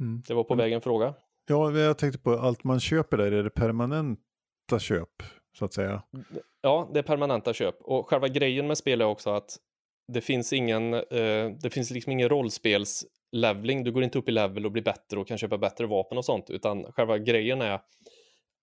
[0.00, 0.22] Mm.
[0.28, 1.14] det var på vägen fråga.
[1.48, 5.22] Ja, jag tänkte på allt man köper där, är det permanenta köp
[5.58, 6.02] så att säga?
[6.60, 7.76] Ja, det är permanenta köp.
[7.80, 9.56] Och själva grejen med spel är också att
[10.12, 13.84] det finns ingen, eh, det finns liksom ingen rollspels-leveling.
[13.84, 16.24] Du går inte upp i level och blir bättre och kan köpa bättre vapen och
[16.24, 17.80] sånt, utan själva grejen är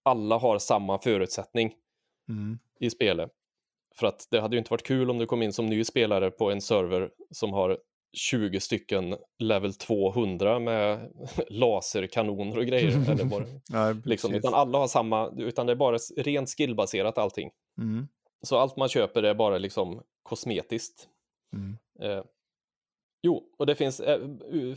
[0.03, 1.73] alla har samma förutsättning
[2.30, 2.59] Mm.
[2.80, 3.32] i spelet.
[4.00, 6.32] För att det hade ju inte varit kul om du kom in som ny spelare
[6.32, 7.78] på en server som har
[8.18, 11.12] 20 stycken level 200 med
[11.50, 12.88] laserkanoner och grejer.
[13.12, 17.50] eller det- Nej, liksom, utan alla har samma, utan det är bara rent skillbaserat allting.
[17.82, 18.08] Mm.
[18.45, 21.08] Så allt man köper är bara liksom kosmetiskt.
[21.56, 21.78] Mm.
[22.02, 22.24] Eh,
[23.24, 24.20] jo, och det finns, eh,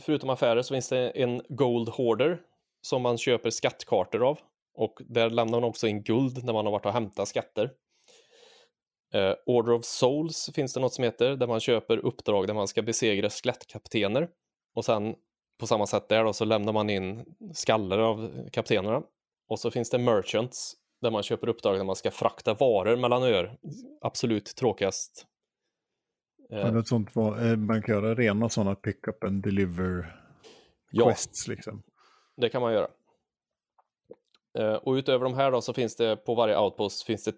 [0.01, 2.41] förutom affärer så finns det en Gold Hoarder
[2.87, 4.39] som man köper skattkartor av.
[4.77, 7.71] Och där lämnar man också in guld när man har varit och hämtat skatter.
[9.13, 12.67] Eh, Order of Souls finns det något som heter, där man köper uppdrag där man
[12.67, 14.29] ska besegra skelettkaptener.
[14.75, 15.15] Och sen
[15.59, 19.03] på samma sätt där då så lämnar man in skallar av kaptenerna.
[19.47, 23.23] Och så finns det Merchants där man köper uppdrag där man ska frakta varor mellan
[23.23, 23.57] öar.
[24.01, 25.25] Absolut tråkigast.
[26.51, 30.15] Eh, ett sånt var, eh, man kan göra rena sådana pick up and deliver
[30.91, 31.83] ja, quests liksom.
[32.37, 32.87] det kan man göra.
[34.59, 37.35] Eh, och utöver de här då så finns det på varje outpost finns det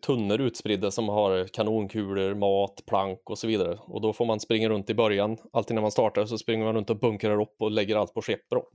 [0.00, 3.78] tunnor utspridda som har kanonkulor, mat, plank och så vidare.
[3.80, 5.36] Och då får man springa runt i början.
[5.52, 8.22] Alltid när man startar så springer man runt och bunkrar upp och lägger allt på
[8.22, 8.68] skepp då.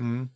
[0.00, 0.28] Mm.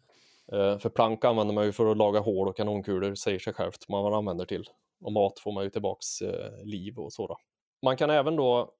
[0.53, 3.85] Eh, för plank använder man ju för att laga hål och kanonkulor, säger sig självt
[3.89, 4.65] vad man använder till.
[5.05, 7.37] Och mat får man ju tillbaks eh, liv och så då.
[7.83, 8.75] Man kan även då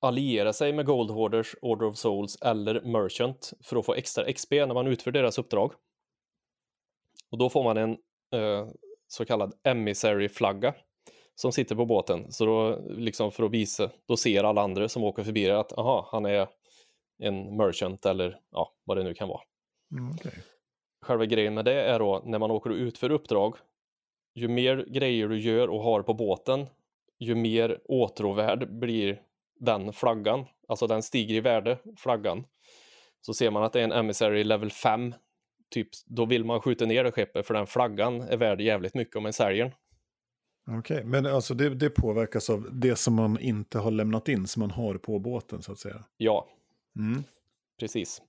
[0.00, 4.50] alliera sig med Gold Hoarders, Order of Souls eller Merchant för att få extra XP
[4.50, 5.72] när man utför deras uppdrag.
[7.30, 7.90] Och då får man en
[8.32, 8.66] eh,
[9.08, 10.74] så kallad emissary-flagga
[11.34, 12.32] som sitter på båten.
[12.32, 16.08] Så då, liksom för att visa, då ser alla andra som åker förbi att aha,
[16.12, 16.48] han är
[17.18, 19.40] en merchant eller ja, vad det nu kan vara
[19.92, 20.32] Mm, okej.
[21.02, 23.54] själva grejen med det är då när man åker och utför uppdrag,
[24.34, 26.66] ju mer grejer du gör och har på båten,
[27.18, 29.22] ju mer åtråvärd blir
[29.60, 30.46] den flaggan.
[30.68, 32.44] Alltså den stiger i värde, flaggan.
[33.20, 35.14] Så ser man att det är en emissary level 5,
[35.70, 39.16] typ, då vill man skjuta ner det skeppet för den flaggan är värd jävligt mycket
[39.16, 39.74] om en säljer.
[40.78, 44.60] Okej, men alltså det, det påverkas av det som man inte har lämnat in, som
[44.60, 46.04] man har på båten så att säga.
[46.16, 46.48] Ja,
[46.96, 47.24] Mm.
[47.80, 48.22] precis.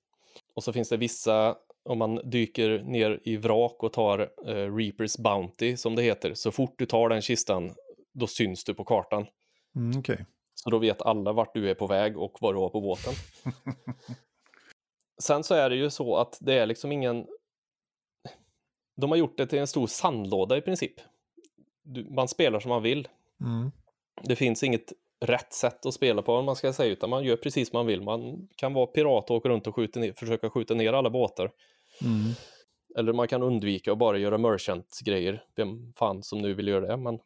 [0.56, 5.18] Och så finns det vissa, om man dyker ner i vrak och tar eh, Reapers
[5.18, 7.72] Bounty som det heter, så fort du tar den kistan,
[8.14, 9.26] då syns du på kartan.
[9.76, 10.26] Mm, Okej.
[10.54, 13.14] Så då vet alla vart du är på väg och vad du har på båten.
[15.24, 17.28] Sen så är det ju så att det är liksom ingen...
[18.96, 20.94] De har gjort det till en stor sandlåda i princip.
[21.84, 23.08] Du, man spelar som man vill.
[23.42, 23.72] Mm.
[24.24, 27.36] Det finns inget rätt sätt att spela på om man ska säga, utan man gör
[27.36, 28.02] precis som man vill.
[28.02, 31.52] Man kan vara pirat och åka runt och skjuta ner, försöka skjuta ner alla båtar.
[32.02, 32.34] Mm.
[32.98, 35.44] Eller man kan undvika att bara göra merchant-grejer.
[35.56, 36.98] Vem fan som nu vill göra det.
[36.98, 37.20] Men...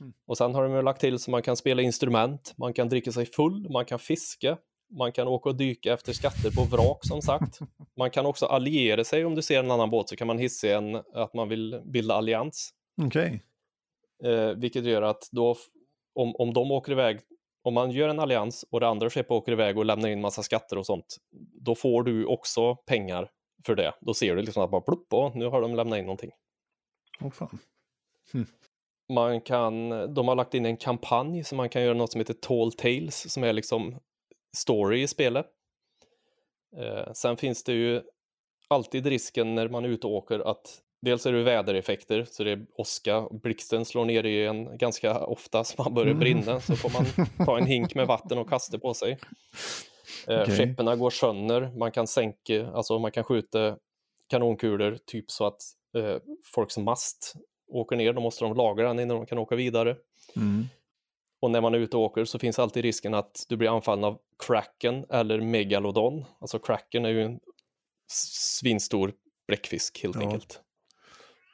[0.00, 0.12] Mm.
[0.26, 3.26] Och sen har de lagt till så man kan spela instrument, man kan dricka sig
[3.26, 4.58] full, man kan fiska,
[4.90, 7.58] man kan åka och dyka efter skatter på vrak som sagt.
[7.96, 10.68] Man kan också alliera sig om du ser en annan båt så kan man hissa
[10.68, 12.70] en att man vill bilda allians.
[13.02, 13.42] Okej.
[14.24, 15.56] Eh, vilket gör att då,
[16.14, 17.20] om, om de åker iväg,
[17.62, 20.42] om man gör en allians och det andra skeppet åker iväg och lämnar in massa
[20.42, 21.16] skatter och sånt,
[21.64, 23.30] då får du också pengar
[23.66, 23.94] för det.
[24.00, 26.30] Då ser du liksom att bara plupp, och nu har de lämnat in någonting.
[27.20, 27.58] Åh fan.
[29.12, 32.34] Man kan, de har lagt in en kampanj som man kan göra något som heter
[32.34, 33.98] Tall Tales som är liksom
[34.56, 35.46] story i spelet.
[36.76, 38.02] Eh, sen finns det ju
[38.68, 42.50] alltid risken när man är ute och åker att dels är det vädereffekter, så det
[42.50, 46.20] är åska, blixten slår ner i en ganska ofta så man börjar Mm.
[46.20, 49.18] brinna, så får man ta en hink med vatten och kasta på sig.
[50.28, 50.56] Eh, Okej.
[50.56, 53.76] Skeppen går sönder, man kan sänka, alltså man kan skjuta
[54.28, 55.60] kanonkulor typ så att
[55.96, 56.16] eh,
[56.54, 57.34] folks mast
[57.68, 59.96] åker ner, då måste de lagra den innan de kan åka vidare.
[60.36, 60.64] Mm.
[61.40, 64.04] Och när man är ute och åker så finns alltid risken att du blir anfallen
[64.04, 66.24] av Kraken eller Megalodon.
[66.38, 67.40] Alltså Kraken är ju en
[68.12, 69.12] svinstor
[69.46, 70.22] bläckfisk helt Ja.
[70.22, 70.60] enkelt.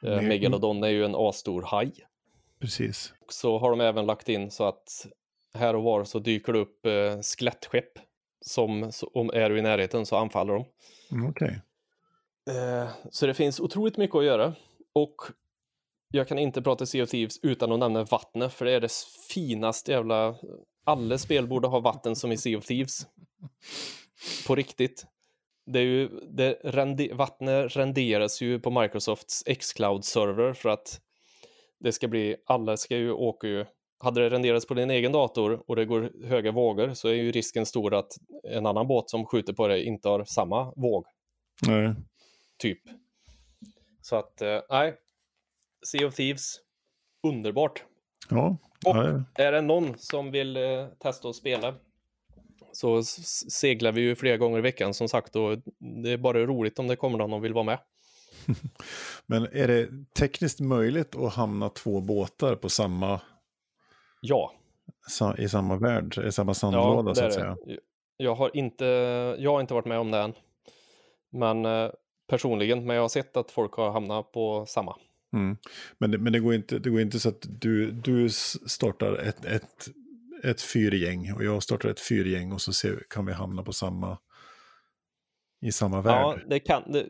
[0.03, 1.93] Eh, Megalodon är ju en asstor haj.
[2.59, 3.13] Precis.
[3.25, 5.07] Och så har de även lagt in så att
[5.53, 7.91] här och var så dyker det upp eh, skelettskepp
[8.41, 10.65] som om är du i närheten så anfaller de.
[11.11, 11.61] Mm, Okej.
[12.49, 14.53] Eh, så det finns otroligt mycket att göra.
[14.93, 15.21] Och
[16.11, 18.91] jag kan inte prata Sea of Thieves utan att nämna vattnet, för det är det
[19.33, 20.35] finaste jävla...
[20.83, 23.07] Alla spel borde ha vatten som i Sea of Thieves.
[24.47, 25.05] På riktigt.
[25.65, 31.01] Det är ju, det rende, vattnet renderas ju på Microsofts Xcloud-server för att
[31.79, 33.65] det ska bli, alla ska ju åka ju,
[33.99, 37.31] hade det renderats på din egen dator och det går höga vågor så är ju
[37.31, 38.11] risken stor att
[38.43, 41.05] en annan båt som skjuter på dig inte har samma våg
[41.67, 41.93] Nej.
[42.57, 42.81] typ.
[44.01, 44.95] Så att, eh, nej.
[45.85, 46.55] Sea of Thieves,
[47.27, 47.83] underbart.
[48.29, 48.57] Ja.
[48.85, 49.23] Och ja.
[49.35, 51.75] är det någon som vill eh, testa att spela
[52.71, 53.03] så
[53.49, 55.57] seglar vi ju flera gånger i veckan som sagt och
[56.03, 57.79] det är bara roligt om det kommer någon och vill vara med.
[59.25, 63.21] Men är det tekniskt möjligt att hamna två båtar på samma,
[64.21, 64.53] Ja,
[65.07, 67.57] sa- i samma värld, i samma ja sandlåda det så att säga?
[67.65, 67.79] det.
[68.17, 68.85] Jag har inte,
[69.39, 70.33] jag har inte varit med om det än.
[71.29, 71.91] Men eh,
[72.27, 74.95] personligen, men jag har sett att folk har hamnat på samma.
[75.33, 75.57] Mm.
[75.97, 79.45] Men, det, men det, går inte, det går inte så att du, du startar ett,
[79.45, 79.87] ett,
[80.43, 84.17] ett fyrgäng och jag startar ett fyrgäng och så ser, kan vi hamna på samma,
[85.61, 86.45] i samma Ja, värld.
[86.49, 87.05] det kan, det,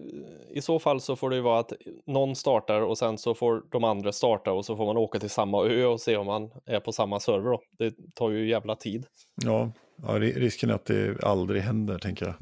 [0.49, 1.73] I så fall så får det ju vara att
[2.05, 5.29] någon startar och sen så får de andra starta och så får man åka till
[5.29, 7.49] samma ö och se om man är på samma server.
[7.51, 7.61] Då.
[7.71, 9.05] Det tar ju jävla tid.
[9.45, 12.35] Ja, ja, ri- risken är att det aldrig händer tänker jag.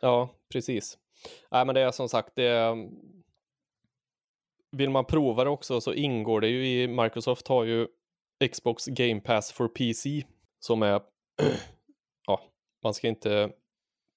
[0.00, 0.98] Ja, precis.
[1.50, 2.76] Nej, men det är som sagt, det.
[4.72, 7.86] Vill man prova det också så ingår det ju i Microsoft har ju
[8.52, 10.24] Xbox Game Pass for PC
[10.60, 11.02] som är,
[12.26, 12.40] ja,
[12.82, 13.50] man ska inte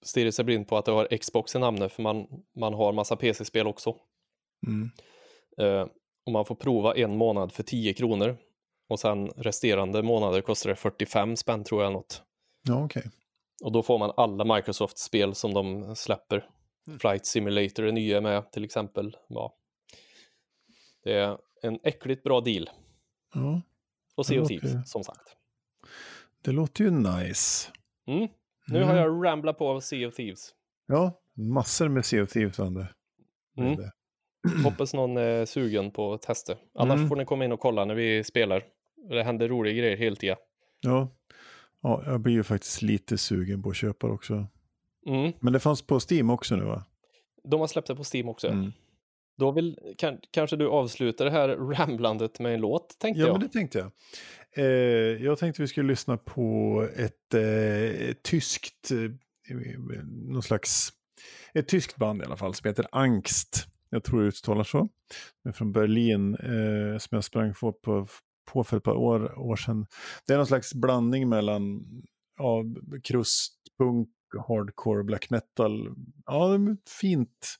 [0.05, 3.15] stirra sig blind på att det har Xbox i namnet för man, man har massa
[3.15, 3.95] PC-spel också.
[4.67, 4.89] Mm.
[5.57, 5.87] Eh,
[6.25, 8.37] och man får prova en månad för 10 kronor.
[8.89, 12.23] Och sen resterande månader kostar det 45 spänn tror jag något.
[12.67, 13.03] Ja, okej.
[13.63, 16.49] Och då får man alla Microsoft-spel som de släpper.
[16.99, 19.17] Flight Simulator är nya med till exempel.
[19.27, 19.55] Ja.
[21.03, 22.69] Det är en äckligt bra deal.
[23.33, 23.61] Ja,
[24.15, 25.35] Och Det of låter- som sagt.
[26.41, 27.69] det låter ju nice.
[28.07, 28.27] Mm.
[28.67, 30.53] Nu har jag ramblat på av Sea of Thieves.
[30.87, 32.93] Ja, massor med Sea of Thieves, Vander.
[33.57, 33.77] Mm.
[34.63, 36.55] Hoppas någon är sugen på att testa.
[36.75, 37.09] Annars Mm.
[37.09, 38.63] får ni komma in och kolla när vi spelar.
[39.09, 40.37] Det händer roliga grejer hela tiden.
[40.81, 41.07] Ja.
[41.81, 44.47] ja, jag blir ju faktiskt lite sugen på att köpa det också.
[45.05, 45.33] Mm.
[45.39, 46.85] Men det fanns på Steam också nu va?
[47.43, 48.47] De har släppt det på Steam också.
[49.37, 53.33] Då vill kan, kanske du avsluta det här ramblandet med en låt, tänkte Ja, jag.
[53.33, 53.91] men det tänkte jag.
[54.55, 59.55] Eh, jag tänkte vi skulle lyssna på ett eh, tyskt, eh,
[60.27, 60.89] någon slags,
[61.53, 63.67] ett tyskt band i alla fall, som heter Angst.
[63.89, 64.89] Jag tror det uttalar så.
[65.43, 68.07] De är från Berlin, eh, som jag sprang på, på,
[68.51, 69.85] på för ett par år, år sedan.
[70.27, 71.85] Det är någon slags blandning mellan
[72.37, 72.63] ja,
[73.03, 74.09] krustpunk,
[74.47, 75.95] hardcore, black metal.
[76.25, 77.57] Ja, det är fint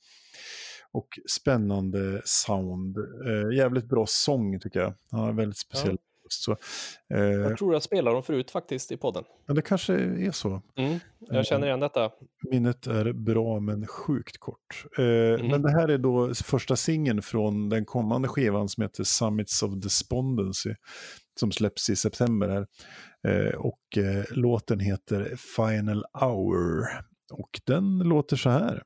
[0.94, 2.98] och spännande sound.
[2.98, 4.94] Eh, jävligt bra sång tycker jag.
[5.12, 6.44] Han har väldigt speciell röst.
[6.44, 6.52] Så,
[7.14, 9.24] eh, Jag tror jag spelade dem förut faktiskt i podden.
[9.46, 10.62] ja, det kanske är så.
[10.78, 11.00] Mm.
[11.20, 12.12] Jag känner igen detta.
[12.52, 14.86] Minnet är bra men sjukt kort.
[14.98, 15.04] Eh,
[15.40, 15.48] Mhm.
[15.48, 19.74] Men det här är då första singeln från den kommande skivan som heter Summits of
[19.74, 20.74] Despondency.
[21.40, 22.68] Som släpps i september här.
[23.28, 26.84] Eh, och eh, låten heter Final Hour.
[27.34, 28.84] Och den låter så här.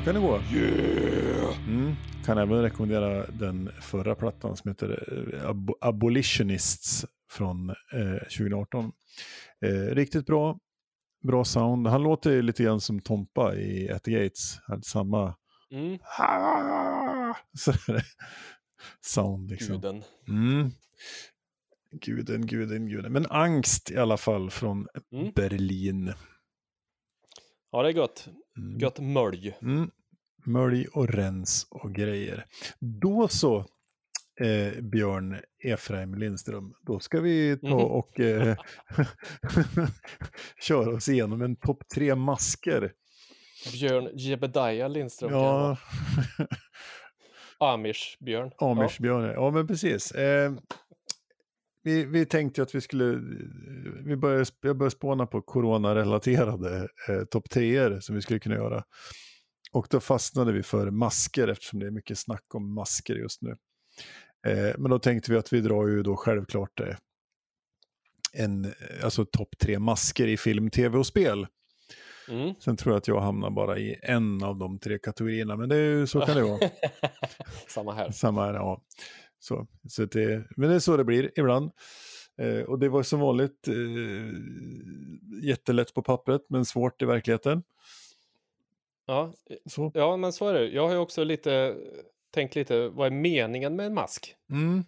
[0.00, 0.40] Så kan det gå.
[1.66, 1.94] Mm.
[2.24, 8.92] Kan även rekommendera den förra plattan som heter eh, Ab- Abolitionists från eh, 2018.
[9.64, 10.58] Eh, riktigt bra,
[11.26, 11.86] bra sound.
[11.86, 14.58] Han låter lite grann som Tompa i At the Gates.
[14.66, 15.34] Han hade samma
[15.72, 15.98] Mm,
[19.00, 19.74] sound liksom.
[19.80, 20.02] guden.
[20.28, 20.70] Mm.
[22.00, 23.12] Guden, guden, guden.
[23.12, 25.32] Men angst i alla fall från Mm.
[25.34, 26.12] Berlin.
[27.72, 28.28] Ja, det är gött.
[28.56, 28.78] Mm.
[28.78, 29.56] Gött mölj.
[29.62, 29.90] Mm.
[30.46, 32.46] Mölj och rens och grejer.
[32.80, 33.58] Då så,
[34.40, 36.72] eh, Björn Efraim Lindström.
[36.82, 37.76] Då ska vi ta Mhm.
[37.78, 38.56] och eh,
[40.66, 42.92] köra oss igenom en topp tre masker.
[43.72, 45.32] Björn Jebediah Lindström.
[45.32, 45.76] Ja,
[47.58, 48.50] Amish-björn.
[48.58, 49.32] Amish-Björn.
[49.34, 50.12] Ja, men precis.
[50.12, 50.52] Eh,
[51.82, 53.04] vi, vi tänkte att vi skulle,
[54.04, 58.84] vi började, jag började spåna på coronarelaterade eh, topp 10 som vi skulle kunna göra.
[59.72, 63.50] Och då fastnade vi för masker eftersom det är mycket snack om masker just nu.
[64.46, 66.96] Eh, men då tänkte vi att vi drar ju då självklart eh,
[68.32, 68.72] en,
[69.02, 71.46] alltså topp tre masker i film, tv och spel.
[72.28, 72.54] Mm.
[72.60, 75.76] Sen tror jag att jag hamnar bara i en av de tre kategorierna, men det
[75.76, 76.70] är ju, så kan det vara.
[77.68, 78.10] Samma här.
[78.10, 78.82] Samma här, ja.
[79.40, 81.70] Så, så det, men det är så det blir ibland.
[82.38, 83.74] Eh, och det var som vanligt eh,
[85.48, 87.62] jättelätt på pappret, men svårt i verkligheten.
[89.06, 89.32] Ja,
[89.66, 89.90] Så.
[89.94, 90.68] ja, men så är det.
[90.68, 91.76] Jag har ju också lite
[92.30, 94.34] tänkt lite, vad är meningen med en mask?
[94.50, 94.84] Mm.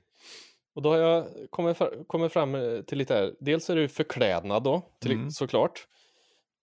[0.74, 3.34] Och då har jag kommit, kommit fram eh, till lite här.
[3.40, 5.30] Dels är det ju förklädnad då, till, Mm.
[5.30, 5.86] såklart.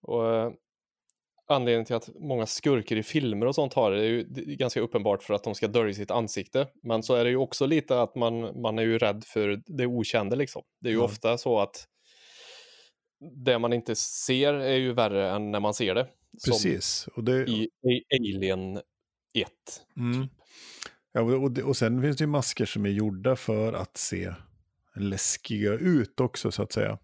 [0.01, 0.51] Och eh,
[1.51, 4.23] anledningen till att många skurkar i filmer och sånt har det är ju
[4.55, 6.67] ganska uppenbart för att de ska dölja sitt ansikte.
[6.83, 9.85] Men så är det ju också lite att man, man är ju rädd för det
[9.85, 10.61] okända liksom.
[10.81, 11.03] Det är ju Ja.
[11.05, 11.85] ofta så att
[13.45, 16.07] det man inte ser är ju värre än när man ser det.
[16.37, 17.07] Som Precis.
[17.15, 18.83] Och, det, i A- Alien 1.
[19.97, 20.27] mm.
[21.11, 24.33] ja, och, och sen finns det ju masker som är gjorda för att se
[24.95, 26.97] läskiga ut också, så att säga.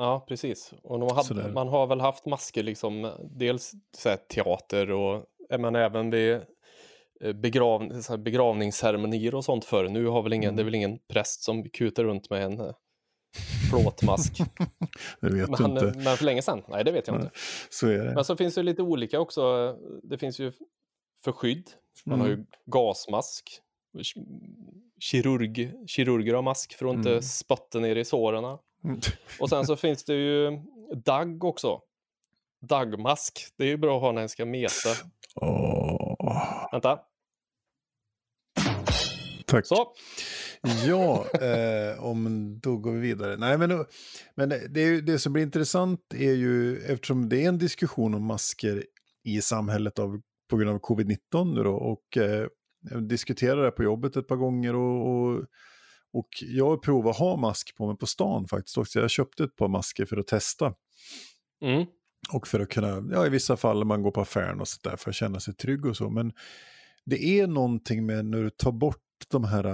[0.00, 0.72] Ja, precis.
[0.82, 5.24] Och hade, man har väl haft masker liksom, dels så teater och
[5.58, 6.32] men även vid
[7.24, 9.88] eh, begrav, så begravningsceremonier och sånt förr.
[9.88, 10.56] Nu har väl ingen, Mm.
[10.56, 12.72] det är väl ingen präst som kutar runt med en eh,
[13.70, 14.32] plåtmask.
[15.20, 15.92] Det vet men, inte.
[15.96, 16.62] men för länge sedan?
[16.68, 17.30] Nej, det vet jag inte.
[17.70, 18.14] Så är det.
[18.14, 19.74] Men så finns det lite olika också.
[20.02, 20.52] Det finns ju
[21.24, 21.70] för skydd.
[22.06, 22.38] Man har Mm.
[22.40, 23.60] ju gasmask.
[25.00, 27.22] Kirurg, kirurger har mask för att inte Mm.
[27.22, 28.58] spotta ner i såren.
[29.40, 30.58] Och sen så finns det ju
[31.04, 31.80] dagg också.
[32.68, 33.46] Daggmask.
[33.56, 34.88] Det är ju bra att ha när en ska meta.
[35.34, 36.66] Åh.
[36.72, 36.98] Vänta.
[39.46, 39.66] Tack.
[39.66, 39.92] Så.
[40.86, 43.36] Ja, eh, om, då går vi vidare.
[43.36, 43.84] Nej, men,
[44.34, 48.24] men det, är det som blir intressant är ju, eftersom det är en diskussion om
[48.24, 48.84] masker
[49.24, 50.20] i samhället av,
[50.50, 52.46] på grund av covid-19 nu då, och eh,
[52.90, 55.44] jag diskuterade det på jobbet ett par gånger och, och,
[56.12, 59.00] och jag har provat att ha mask på mig på stan faktiskt också.
[59.00, 60.74] Jag köpte ett par masker för att testa.
[61.62, 61.86] Mm.
[62.32, 64.96] Och för att kunna, ja i vissa fall när man går på affären och sådär
[64.96, 66.10] för att känna sig trygg och så.
[66.10, 66.32] Men
[67.04, 69.64] det är någonting med när du tar bort de här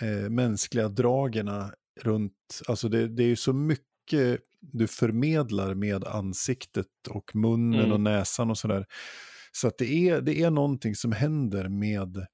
[0.00, 6.86] eh, mänskliga dragerna runt, alltså det, det är ju så mycket du förmedlar med ansiktet
[7.10, 7.92] och munnen Mm.
[7.92, 8.86] och näsan och sådär.
[9.52, 12.26] Så att det är, det är någonting som händer med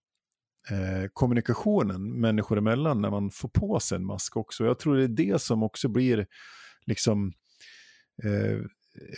[0.70, 4.64] eh, kommunikationen människor emellan när man får på sig en mask också.
[4.64, 6.26] Jag tror det är det som också blir
[6.86, 7.32] liksom
[8.24, 8.58] eh,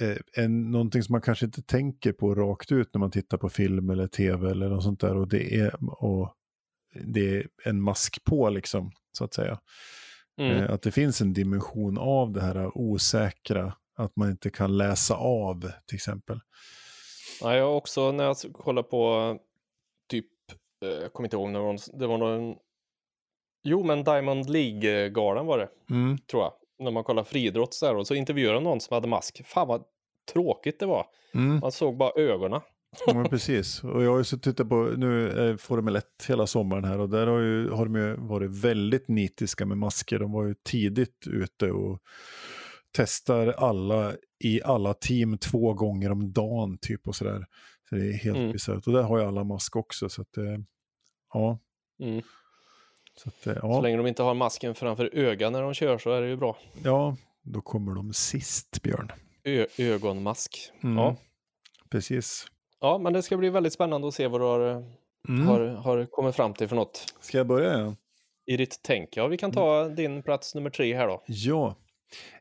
[0.01, 3.49] eh, en, någonting som man kanske inte tänker på rakt ut när man tittar på
[3.49, 5.17] film eller tv eller något sånt där.
[5.17, 6.35] Och det är, och
[7.05, 9.61] det är en mask på liksom, så att säga.
[10.41, 10.57] Mm.
[10.57, 15.15] Eh, att det finns en dimension av det här osäkra, att man inte kan läsa
[15.15, 16.41] av till exempel.
[17.41, 19.39] Ja, jag har också när jag kollar på
[20.81, 22.57] jag kommer inte ihåg när det var, någon,
[23.65, 26.19] jo men Diamond League-galan var det, Mm.
[26.19, 26.53] tror jag.
[26.79, 29.43] När man kollar friidrott så, här, och så intervjuade någon som hade mask.
[29.47, 29.85] Fan vad
[30.33, 31.07] tråkigt det var.
[31.35, 31.59] Mm.
[31.59, 32.61] Man såg bara ögonen.
[33.07, 33.85] Ja, men precis.
[33.85, 37.09] Och jag har ju så tittat på, nu är Formel 1 hela sommaren här och
[37.09, 40.19] där har, ju, har de ju varit väldigt nitiska med masker.
[40.19, 41.99] De var ju tidigt ute och
[42.97, 44.13] testar alla
[44.45, 47.47] i alla team två gånger om dagen typ och sådär.
[47.91, 48.53] Så det är helt Mm.
[48.53, 48.87] bisarrt.
[48.87, 50.45] Och där har ju alla mask också så att eh,
[51.33, 51.59] ja.
[52.03, 52.23] Mm.
[53.15, 55.99] Så att, eh, Så ja, länge de inte har masken framför ögat när de kör
[55.99, 56.57] så är det ju bra.
[56.85, 59.13] ja, då kommer de sist Björn.
[59.45, 60.71] Ö ögonmask.
[60.83, 60.97] Mm.
[60.99, 61.17] Ja.
[61.91, 62.47] Precis.
[62.81, 64.83] ja, men det ska bli väldigt spännande att se vad du har, eh,
[65.29, 65.47] Mm.
[65.47, 67.79] har, har kommit fram till för något Ska jag börja?
[67.79, 67.95] Ja.
[68.47, 69.17] i ditt tänk.
[69.17, 69.95] Ja, vi kan ta Mm.
[69.95, 71.23] din plats nummer tre här då.
[71.27, 71.75] Ja,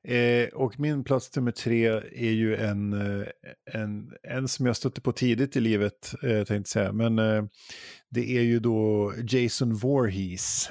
[0.03, 3.27] eh, och min plats nummer tre är ju en, eh,
[3.73, 6.91] en, en som jag stötte på tidigt i livet, eh, tänkte säga.
[6.91, 7.43] Men eh,
[8.09, 10.69] det är ju då Jason Voorhees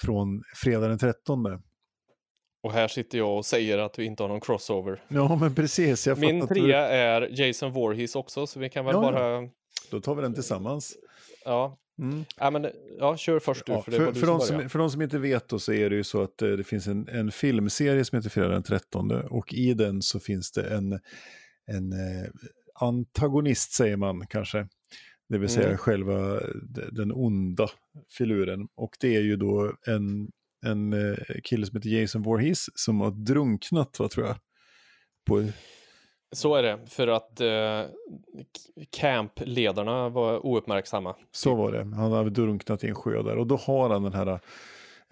[0.00, 1.46] från fredag den 13.
[2.62, 5.02] Och här sitter jag och säger att vi inte har någon crossover.
[5.08, 6.06] Ja, men precis.
[6.06, 9.40] Jag Min trea är Jason Voorhees också, så vi kan väl Ja, bara...
[9.40, 9.50] du-
[9.90, 10.96] Då tar vi den tillsammans.
[11.44, 12.24] Ja, Mm.
[12.36, 12.66] ja, men,
[12.98, 15.48] ja kör först du, Ja, för för, för, de som, för de som inte vet
[15.48, 18.30] då så är det ju så att eh, det finns en, en filmserie som heter
[18.30, 20.92] Fredag den 13 och i den så finns det en,
[21.66, 22.28] en eh,
[22.74, 24.68] antagonist säger man kanske.
[25.28, 25.78] Det vill säga Mm.
[25.78, 26.40] själva
[26.92, 27.68] den onda
[28.18, 28.68] filuren.
[28.74, 30.30] Och det är ju då en,
[30.66, 34.36] en eh, kille som heter Jason Voorhees som har drunknat, vad tror jag.
[35.26, 35.48] På,
[36.32, 37.82] Så är det, för att eh,
[38.90, 41.16] campledarna var ouppmärksamma.
[41.32, 41.96] Så var det.
[41.96, 43.36] Han hade drunknat i en sjö där.
[43.36, 44.40] Och då har han den här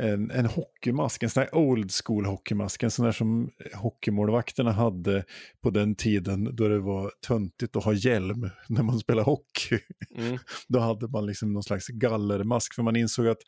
[0.02, 5.24] en, en hockeymask, en sån här old school hockeymask, en sån där som hockeymålvakterna hade
[5.60, 9.78] på den tiden då det var töntigt att ha hjälm när man spelar hockey.
[10.14, 10.38] Mm.
[10.68, 13.42] Då hade man liksom någon slags gallermask för man insåg att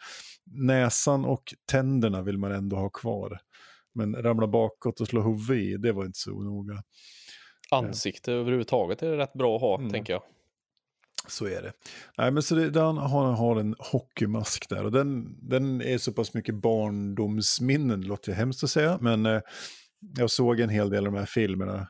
[0.44, 3.38] näsan och tänderna vill man ändå ha kvar.
[3.94, 6.82] Men ramla bakåt och slå huvudet i, det var inte så noga.
[7.70, 9.90] Ansikte överhuvudtaget är rätt bra att ha, Mm.
[9.90, 10.22] tänker jag.
[11.28, 11.72] Så är det.
[12.18, 16.12] Nej, men så det, den har, har en hockeymask där och den, den är så
[16.12, 19.40] pass mycket barndomsminnen, det låter hemskt att säga, men eh,
[20.18, 21.88] jag såg en hel del av de här filmerna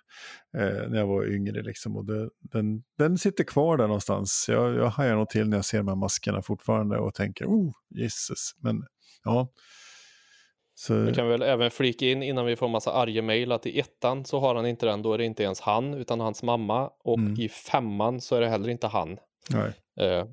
[0.57, 4.47] eh, när jag var yngre liksom och det, den, den sitter kvar där någonstans.
[4.49, 7.73] Jag, jag hajar nog till när jag ser de här maskerna fortfarande och tänker, oh,
[7.91, 8.83] Jesus, men
[9.25, 9.49] ja.
[10.87, 13.81] Så, Vi kan väl även flika in innan vi får massa arga mejl att i
[13.81, 16.91] ettan så har han inte den, då är det inte ens han utan hans mamma
[17.05, 17.41] och Mm.
[17.41, 19.19] i femman så är det heller inte han.
[20.01, 20.27] Eh,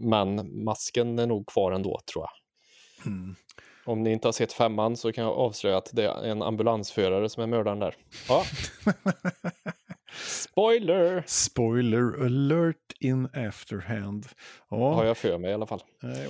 [0.00, 2.30] men masken är nog kvar ändå tror jag.
[3.12, 3.34] Mm.
[3.84, 7.28] Om ni inte har sett femman så kan jag avslöja att det är en ambulansförare
[7.28, 7.94] som är mördaren där.
[8.28, 8.44] Ja.
[10.24, 11.22] Spoiler!
[11.26, 14.26] Spoiler alert in afterhand.
[14.70, 15.82] Ja, Har jag för mig i alla fall.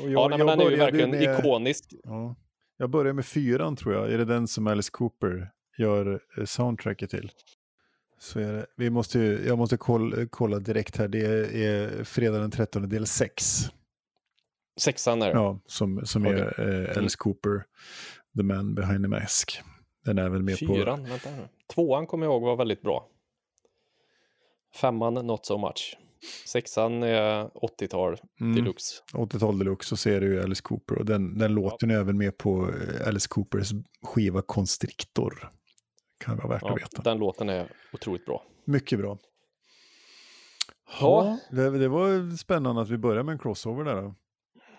[0.02, 1.84] och jag, ja, nej, men jag den är ju verkligen med- ikonisk.
[2.04, 2.34] Ja.
[2.80, 4.12] Jag börjar med fyran tror jag.
[4.12, 7.30] Är det den som Alice Cooper gör eh, soundtracket till?
[8.18, 8.66] Så är det.
[8.76, 11.08] Vi måste, ju- jag måste kolla, kolla direkt här.
[11.08, 11.20] Det
[11.64, 13.44] är, fredag den 13 del 6.
[14.80, 15.32] Sexan är det.
[15.32, 16.60] Ja, som, som är
[16.90, 17.64] eh, Alice Cooper,
[18.36, 19.60] The Man Behind the Mask.
[20.04, 20.74] Den är även med på...
[20.74, 21.48] Fyran, vänta nu.
[21.74, 23.08] Tvåan kommer jag ihåg var väldigt bra.
[24.74, 25.96] Femman, not so much.
[26.46, 29.02] Sexan är 80-tal Mm, deluxe.
[29.12, 30.98] 80-tal deluxe så ser du ju Alice Cooper.
[30.98, 33.70] Och den, den låten är även med på eh, Alice Coopers
[34.02, 35.50] skiva Constrictor.
[36.18, 37.02] Kan vara värt Ja, att veta.
[37.02, 38.42] den låten är otroligt bra.
[38.64, 39.18] Mycket bra.
[41.00, 41.38] Ja.
[41.50, 44.02] Ja, det, det var spännande att vi började med en crossover där.
[44.02, 44.14] Då.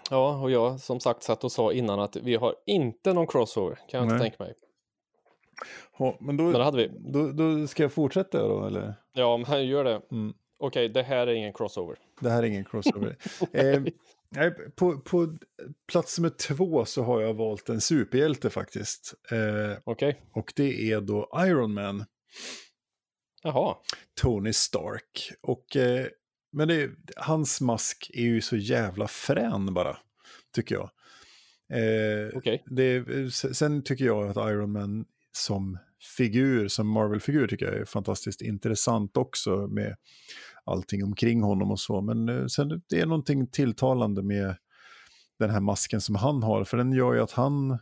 [0.10, 3.76] Ja, och jag som sagt satt och sa innan att vi har inte någon crossover,
[3.76, 4.22] kan jag inte Nej.
[4.30, 4.54] tänka mig.
[6.00, 6.92] Ja, men då, Men det hade vi.
[7.12, 8.94] då, då ska jag fortsätta då, eller?
[9.14, 10.02] Ja, men gör det.
[10.12, 10.34] Mm.
[10.60, 11.98] Okej, det här är ingen crossover.
[12.20, 13.18] Det här är ingen crossover.
[13.54, 13.84] eh,
[14.30, 15.38] nej, på, på
[15.92, 19.14] plats nummer två så har jag valt en superhjälte faktiskt.
[19.32, 22.06] Eh, Okej, och det är då Iron Man,
[23.44, 23.76] jaha.
[24.22, 25.32] Tony Stark.
[25.42, 26.08] Och, eh,
[26.52, 29.98] men det, hans mask är ju så jävla frän bara,
[30.56, 30.90] tycker jag.
[31.74, 32.64] Eh, Okej.
[32.66, 35.78] det, sen tycker jag att Iron Man som
[36.18, 39.96] figur, som Marvel-figur tycker jag är fantastiskt intressant också med
[40.70, 42.02] allting omkring honom och så.
[42.02, 44.56] Men eh, sen det är någonting tilltalande med
[45.40, 47.80] den här masken som han har, för den gör ju att han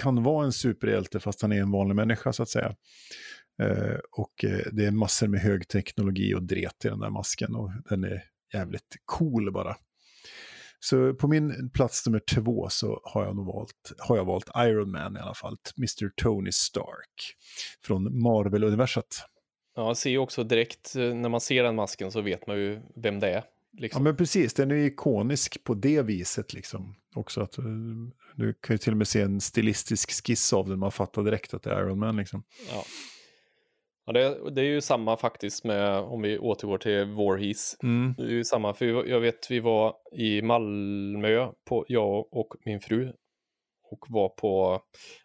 [0.00, 2.74] kan vara en superhjälte fast han är en vanlig människa så att säga.
[3.62, 7.54] Eh, och eh, det är massor med hög teknologi och dret i den där masken
[7.54, 8.22] och den är
[8.54, 9.76] jävligt cool bara.
[10.80, 14.90] Så på min plats nummer två så har jag nog valt, har jag valt Iron
[14.90, 16.10] Man i alla fall, Mr.
[16.22, 17.34] Tony Stark
[17.84, 19.24] från Marvel-universat.
[19.78, 22.80] Ja, ser ju också direkt eh, när man ser den masken så vet man ju
[22.96, 23.32] vem det är.
[23.32, 24.04] Ja Liksom.
[24.04, 26.94] men precis, den är ju ikonisk på det viset liksom.
[27.14, 27.64] Också att eh,
[28.36, 31.54] du kan ju till och med se en stilistisk skiss av den, man fattar direkt
[31.54, 32.44] att det är Iron Man liksom.
[32.70, 32.84] Ja.
[34.06, 37.76] Ja, det, det är ju samma faktiskt med, om vi återgår till Voorhees.
[37.82, 38.14] Mm.
[38.18, 42.80] Det är ju samma, för jag vet vi var i Malmö, på, jag och min
[42.80, 43.12] fru,
[43.90, 44.82] och var på,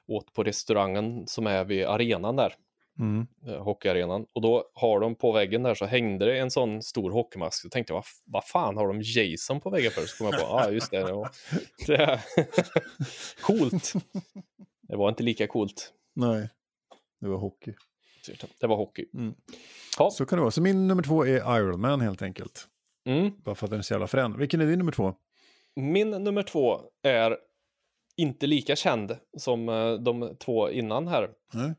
[0.08, 2.54] åt på restaurangen som är vid arenan där,
[3.00, 3.28] Mm.
[3.48, 4.26] eh, hockeyarenan.
[4.34, 7.62] Och då har de på väggen där så hängde det en sån stor hockeymask.
[7.62, 10.02] Så tänkte jag, vad, vad fan har de Jason på väggen för?
[10.02, 11.28] Så kom jag på, ja ah, just det.
[11.88, 12.20] Det är
[13.42, 13.94] coolt.
[14.82, 15.94] Det var inte lika coolt.
[16.16, 16.50] Nej,
[17.22, 17.74] det var hockey.
[18.60, 19.06] Det var hockey.
[19.14, 19.34] Mm.
[19.98, 20.12] Ja.
[20.12, 20.52] Så kan det vara.
[20.52, 22.68] Så min nummer två är Iron Man helt enkelt.
[23.06, 23.32] Mm.
[23.44, 24.38] Bara för att den är så jävla frän.
[24.38, 25.14] Vilken är din nummer två?
[25.76, 27.38] Min nummer två är
[28.18, 31.24] inte lika känd som eh, de två innan här.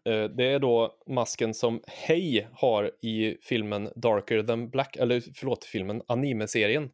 [0.05, 5.65] Eh, Det är då masken som Hei har i filmen Darker than Black, eller förlåt,
[5.65, 6.91] filmen anime-serien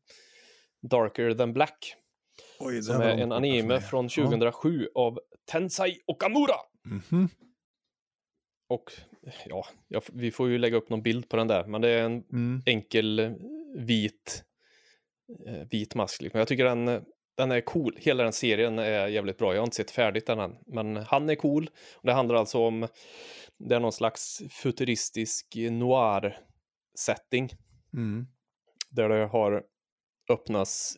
[0.91, 1.95] Darker than Black,
[2.59, 5.19] Oj, som är en anime från 2007 av
[5.51, 6.55] Tensai Okamura.
[6.85, 7.29] Mhm.
[8.69, 8.93] Och
[9.47, 12.03] ja, jag, vi får ju lägga upp någon bild på den där, men det är
[12.05, 12.63] en Mm.
[12.67, 13.31] enkel eh,
[13.77, 14.45] vit,
[15.71, 16.23] vit mask.
[16.23, 16.39] liksom.
[16.39, 17.05] Jag tycker den,
[17.41, 17.97] den är cool.
[18.01, 19.55] Hela den serien är jävligt bra.
[19.55, 21.71] Jag har inte sett färdigt den än, men han är cool.
[22.03, 22.89] Det handlar alltså om,
[23.59, 26.39] det är någon slags futuristisk noir
[26.99, 27.51] setting
[27.95, 28.27] Mm.
[28.91, 29.63] där det har
[30.31, 30.97] öppnats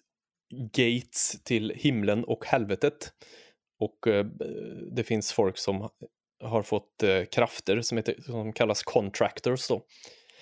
[0.72, 3.12] gates till himlen och helvetet.
[3.78, 4.26] Och eh,
[4.92, 5.88] det finns folk som
[6.44, 9.86] har fått eh, krafter som, heter, som kallas contractors då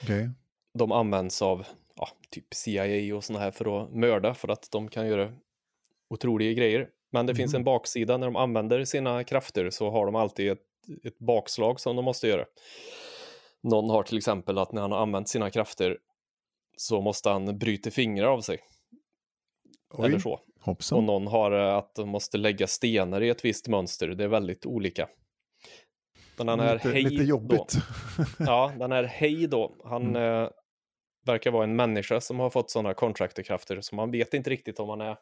[0.02, 0.30] Okej.
[0.78, 4.88] de används av ja, typ CIA och såna här för att mörda för att de
[4.88, 5.32] kan göra
[6.10, 6.88] otroliga grejer.
[7.12, 7.60] Men det finns Mhm.
[7.60, 10.58] en baksida när de använder sina krafter så har de alltid ett,
[11.04, 12.44] ett bakslag som de måste göra.
[13.62, 15.98] Någon har till exempel att när han har använt sina krafter
[16.76, 18.58] så måste han bryta fingrar av sig.
[19.90, 20.32] Oj, Eller så.
[20.32, 21.06] Och hoppsan.
[21.06, 24.08] någon har eh, att de måste lägga stenar i ett visst mönster.
[24.08, 25.08] Det är väldigt olika.
[26.36, 27.74] Den här lite, Hei lite då, jobbigt.
[28.38, 30.48] Ja, den här Hej då, han eh,
[31.26, 34.88] verkar vara en människa som har fått sådana contractorkrafter så man vet inte riktigt om
[34.88, 35.16] han är...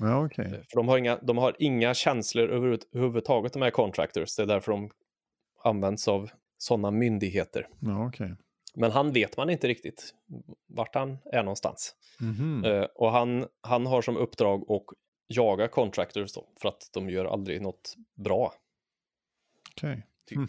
[0.00, 0.50] ja, okej.
[0.50, 4.36] För de har inga, de har inga känslor överhuvudtaget de här contractors.
[4.36, 4.90] Det är därför de
[5.64, 7.68] används av sådana myndigheter.
[7.80, 8.36] Ja, okej.
[8.74, 10.14] Men han vet man inte riktigt
[10.66, 11.94] vart han är någonstans.
[12.20, 12.64] Mhm.
[12.64, 14.84] Eh, och han, han har som uppdrag att
[15.28, 17.94] jaga contractors då, för att de gör aldrig något
[18.24, 18.52] bra.
[19.70, 20.06] Okej.
[20.26, 20.36] Typ.
[20.36, 20.48] Mm.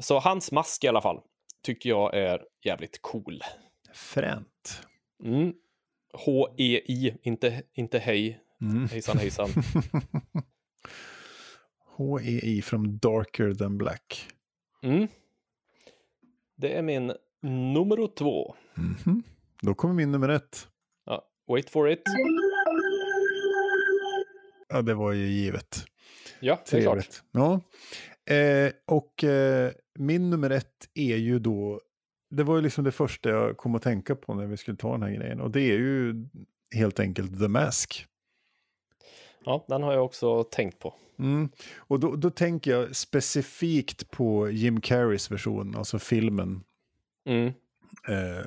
[0.00, 1.20] Så hans mask i alla fall
[1.62, 3.42] tycker jag är jävligt cool.
[3.92, 4.86] Fränt.
[5.24, 5.54] Mm.
[6.14, 8.88] H-E-I, inte, inte hej, Mm.
[8.88, 9.48] hejsan hejsan.
[11.98, 14.28] HEI from Darker than Black.
[14.82, 15.08] Mm.
[16.56, 18.54] Det är min nummer två.
[18.74, 19.22] Mhm.
[19.62, 20.68] Då kommer min nummer ett.
[21.04, 22.02] Ja, wait for it.
[24.68, 25.84] Ja, det var ju givet.
[26.40, 27.22] Ja, det är klart.
[27.32, 27.60] Ja.
[28.34, 31.80] Eh, och eh, min nummer ett är ju då,
[32.30, 34.92] det var ju liksom det första jag kom att tänka på när vi skulle ta
[34.92, 35.40] den här grejen.
[35.40, 36.14] Och det är ju
[36.74, 38.06] helt enkelt The Mask.
[39.44, 40.94] Ja, den har jag också tänkt på.
[41.18, 41.48] Mm.
[41.78, 46.60] Och då, då tänker jag specifikt på Jim Carreys version, alltså filmen
[47.26, 47.46] Mm.
[48.08, 48.46] eh,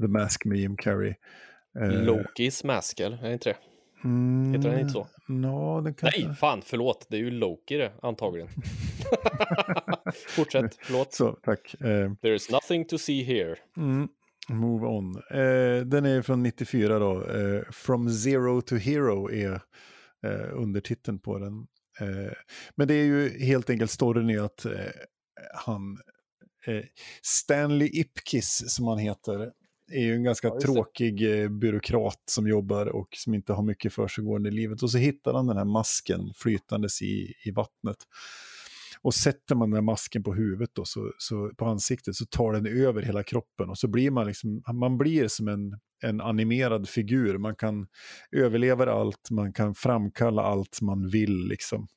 [0.00, 1.14] The Mask med Jim Carrey.
[1.80, 3.16] Eh, Lokis mask, eller?
[3.18, 3.56] Är det inte det?
[4.04, 5.06] mm, Heter den inte så?
[5.28, 6.26] Ja, den kanske...
[6.26, 7.06] Nej, fan, förlåt.
[7.10, 8.48] Det är ju Loki det, antagligen.
[10.28, 11.12] Fortsätt, förlåt.
[11.14, 11.74] Så, tack.
[11.80, 11.86] Eh,
[12.22, 13.56] There's nothing to see here.
[13.76, 14.08] Mm.
[14.48, 15.16] Move on.
[15.30, 17.24] Eh, den är från 94 då.
[17.24, 19.60] Eh, From Zero to Hero är
[20.24, 21.66] eh, undertiteln på den.
[22.00, 22.32] Eh,
[22.76, 24.72] men det är ju helt enkelt storyn i att eh,
[25.54, 25.98] han,
[26.66, 26.84] eh,
[27.22, 29.52] Stanley Ipkiss som han heter,
[29.92, 33.92] är ju en ganska Ja, tråkig eh, byråkrat som jobbar och som inte har mycket
[33.92, 34.82] för sig gående i livet.
[34.82, 37.96] Och så hittar han den här masken flytandes i, i vattnet.
[39.02, 42.52] Och sätter man den här masken på huvudet då, så, så, på ansiktet så tar
[42.52, 46.88] den över hela kroppen och så blir man liksom, man blir som en, en animerad
[46.88, 47.38] figur.
[47.38, 47.86] Man kan
[48.32, 51.88] överleva allt, man kan framkalla allt man vill liksom.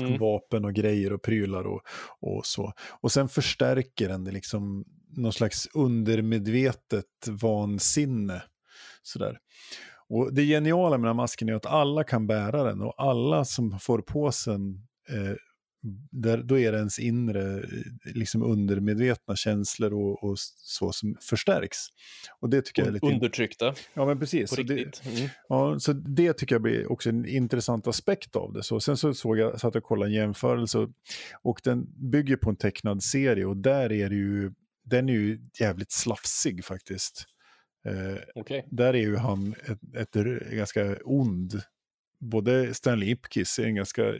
[0.00, 0.18] Mm.
[0.18, 1.82] Vapen och grejer och prylar och,
[2.20, 2.72] och så.
[3.00, 4.84] Och sen förstärker den det liksom
[5.16, 8.42] någon slags undermedvetet vansinne.
[9.02, 9.38] Sådär.
[10.08, 13.44] Och det geniala med den här masken är att alla kan bära den och alla
[13.44, 14.54] som får på sig
[15.08, 15.36] eh,
[16.10, 17.64] där, då är det ens inre eh,
[18.14, 21.78] liksom undermedvetna känslor och, och så som förstärks.
[22.40, 23.06] Och det tycker jag är lite...
[23.06, 24.50] Undertryckta, ja, men precis.
[24.50, 25.06] Så det.
[25.06, 25.28] Mm.
[25.48, 28.62] Ja, så det tycker jag blir också en intressant aspekt av det.
[28.62, 30.90] Så sen så såg jag, satt och kollade en jämförelse och,
[31.42, 34.52] och den bygger på en tecknad serie och där är det ju,
[34.84, 37.24] den är ju jävligt slafsig faktiskt.
[37.86, 38.68] Eh, Okej.
[38.70, 41.62] där är ju han ett, ett, r- ganska ond,
[42.18, 44.14] både Stanley Ipkiss är en ganska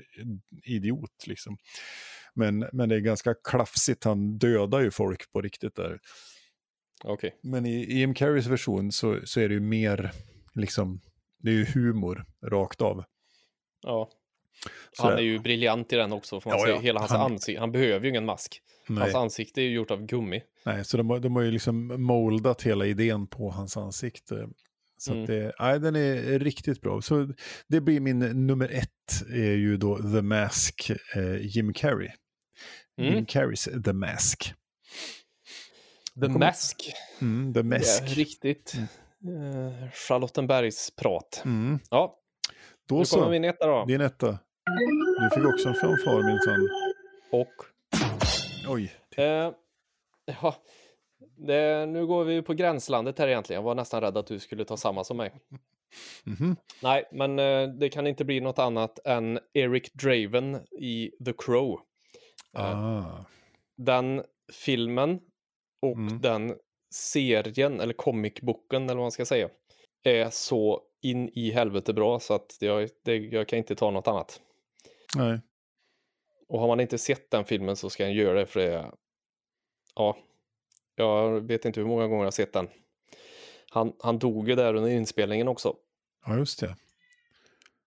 [0.65, 1.57] idiot liksom.
[2.35, 5.99] Men, men det är ganska klafsigt, han dödar ju folk på riktigt där.
[7.05, 7.35] Okej.
[7.43, 10.11] Men i, Jim Carreys version så, så är det ju mer,
[10.55, 11.01] liksom,
[11.39, 13.05] det är ju humor rakt av.
[13.83, 14.11] Ja.
[14.93, 16.77] Så Han är ju briljant i den också, får man Ja, säga.
[16.77, 16.81] ja.
[16.83, 17.61] Hela hans Han- ansikte.
[17.61, 18.63] Han behöver ju ingen mask.
[18.89, 20.43] Nej, Hans ansikte är ju gjort av gummi.
[20.65, 24.49] nej, så de, har- de har ju liksom moldat hela idén på hans ansikte.
[24.99, 25.27] Så Mm.
[25.27, 27.01] det, nej, den är riktigt bra.
[27.01, 27.29] Så
[27.69, 32.11] det blir min nummer ett, är ju då The Mask, eh, Jim Carrey.
[33.01, 33.15] Mm.
[33.15, 34.55] Jim Carreys The Mask.
[36.15, 36.93] The kommer- Mask.
[37.21, 38.03] Mm, The Mask.
[38.03, 38.75] Ja, riktigt.
[38.75, 41.43] Eh, Charlottenbergs prat.
[41.45, 41.79] Mm.
[41.91, 42.19] Ja,
[42.89, 43.85] Då nu kommer så, min etta då.
[43.85, 44.39] din etta.
[45.21, 46.69] Du fick också en fanfar minsann.
[47.31, 47.53] Och
[48.69, 48.93] Oj.
[49.17, 49.53] Eh,
[50.43, 50.57] ja,
[51.37, 53.63] det, nu går vi på gränslandet här egentligen.
[53.63, 55.33] Jag var nästan rädd att du skulle ta samma som mig.
[56.25, 56.57] Mhm.
[56.83, 61.81] Nej, men eh, det kan inte bli något annat än Eric Draven i The Crow.
[62.57, 63.25] Eh, Ah.
[63.77, 65.21] Den filmen
[65.83, 66.21] och Mm.
[66.21, 66.55] den
[66.95, 69.49] serien, eller comicboken eller vad man ska säga,
[70.03, 74.09] är så in i helvete bra så att jag, det, jag kan inte ta något
[74.09, 74.41] annat.
[75.17, 75.41] Nej.
[76.49, 78.93] Och har man inte sett den filmen så ska jag göra det för det är...
[79.95, 80.17] Ja,
[80.99, 82.69] jag vet inte hur många gånger jag har sett den.
[83.71, 85.75] Han, han dog ju där under inspelningen också.
[86.27, 86.77] Ja, just det.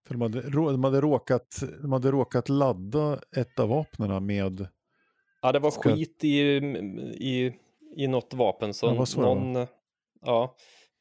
[0.08, 4.68] För de hade, de, hade råkat, de hade råkat ladda ett av vapnen med...
[5.42, 6.40] Ja, det var Ska- skit i,
[7.20, 7.54] i,
[7.98, 9.36] i något vapen så Ja, så var.
[9.36, 9.68] någon...
[10.26, 10.56] Ja,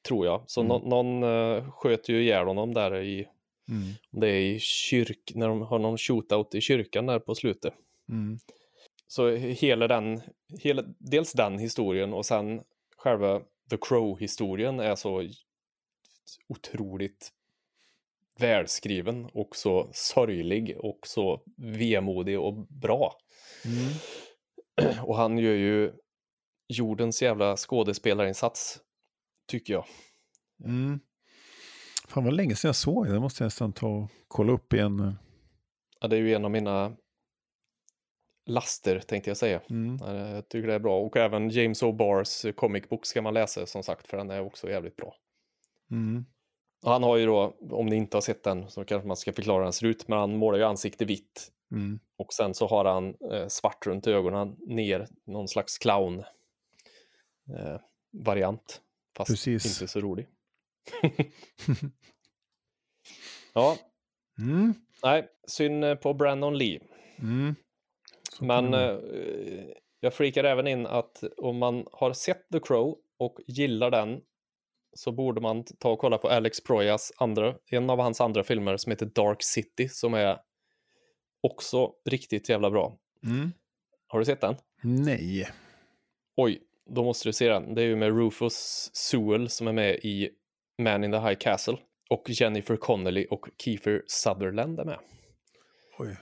[0.09, 0.45] tror jag.
[0.47, 0.69] Så Mm.
[0.69, 3.27] nå- någon uh, sköt ju ihjäl honom där i...
[3.69, 3.89] Mm.
[4.11, 5.33] Det är i kyrk...
[5.35, 7.75] När de har någon shootout i kyrkan där på slutet.
[8.09, 8.39] Mm.
[9.11, 10.21] Så hela den,
[10.59, 12.63] hela, dels den historien och sen
[12.97, 15.29] själva The Crow-historien är så
[16.49, 17.33] otroligt
[18.39, 23.15] välskriven och så sorglig och så vemodig och bra.
[23.65, 24.99] Mm.
[25.07, 25.93] Och han gör ju
[26.69, 28.81] jordens jävla skådespelarinsats,
[29.47, 29.85] tycker jag.
[30.65, 31.01] Mm.
[32.09, 33.13] Fan vad länge sedan jag såg det.
[33.13, 35.15] Det måste jag nästan ta och kolla upp igen.
[36.01, 36.97] Ja, det är ju en av mina
[38.51, 39.61] laster, tänkte jag säga.
[39.71, 39.97] Mm.
[40.01, 41.01] Ja, Jag tycker det är bra.
[41.01, 44.71] Och även James O'Bars comic book ska man läsa, som sagt, för den är också
[44.71, 45.15] jävligt bra.
[45.91, 46.25] Mm.
[46.87, 49.57] Han har ju då, om ni inte har sett den, så kanske man ska förklara
[49.59, 51.53] hur den ser ut, men han målar ju ansikte vitt.
[51.73, 52.01] Mm.
[52.19, 56.19] Och sen så har han eh, svart runt ögonen, ner, någon slags clown
[57.59, 57.81] eh,
[58.13, 58.81] variant.
[59.17, 59.81] Fast Precis.
[59.81, 60.27] inte så rolig.
[63.55, 63.77] ja,
[64.39, 64.75] Mm.
[65.03, 66.81] nej, synd eh, på Brandon Lee.
[67.19, 67.55] Mm.
[68.41, 68.99] Men eh,
[70.01, 74.21] jag freakar även in att om man har sett The Crow och gillar den
[74.93, 78.77] så borde man ta och kolla på Alex Proyas andra, en av hans andra filmer
[78.77, 80.39] som heter Dark City som är
[81.41, 82.99] också riktigt jävla bra.
[83.25, 83.53] mm.
[84.07, 84.57] Har du sett den?
[84.83, 85.49] Nej.
[86.37, 87.75] Oj, då måste du se den.
[87.75, 90.31] Det är ju med Rufus Sewell som är med i
[90.79, 91.77] Man in the High Castle
[92.11, 94.99] och Jennifer Connelly och Kiefer Sutherland är med.
[95.99, 96.17] Oj.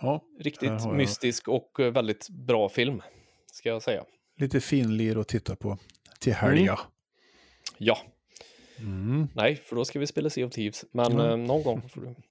[0.00, 3.02] Ja, Riktigt mystisk och eh, väldigt bra film,
[3.52, 4.04] ska jag säga.
[4.36, 5.78] lite finlir att titta på
[6.20, 6.78] till helga.
[7.78, 7.98] Ja,
[8.78, 9.28] Mm.
[9.34, 10.84] nej, för då ska vi spela Sea of Thieves.
[10.92, 12.14] Men eh, någon gång får du.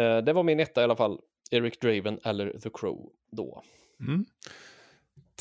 [0.00, 1.18] Eh, det var min etta i alla fall.
[1.50, 3.62] Eric Draven eller The Crow då.
[4.00, 4.24] Mm.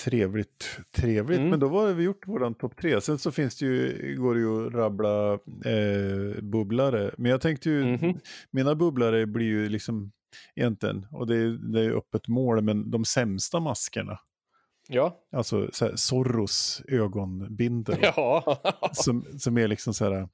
[0.03, 1.37] Trevligt, trevligt.
[1.39, 1.49] Mm.
[1.49, 3.01] Men då har vi gjort våran topp tre.
[3.01, 5.33] Sen så finns det ju, går det ju att rabbla
[5.65, 7.11] eh, bubblare.
[7.17, 8.19] Men jag tänkte ju, Mhm.
[8.51, 10.11] mina bubblare blir ju liksom
[10.55, 14.19] egentligen, och det är, det är öppet mål, men de sämsta maskerna.
[14.87, 17.97] Ja, Alltså så här, Zorros ögonbindel.
[18.01, 18.61] ja.
[18.93, 20.27] som, som är liksom så här,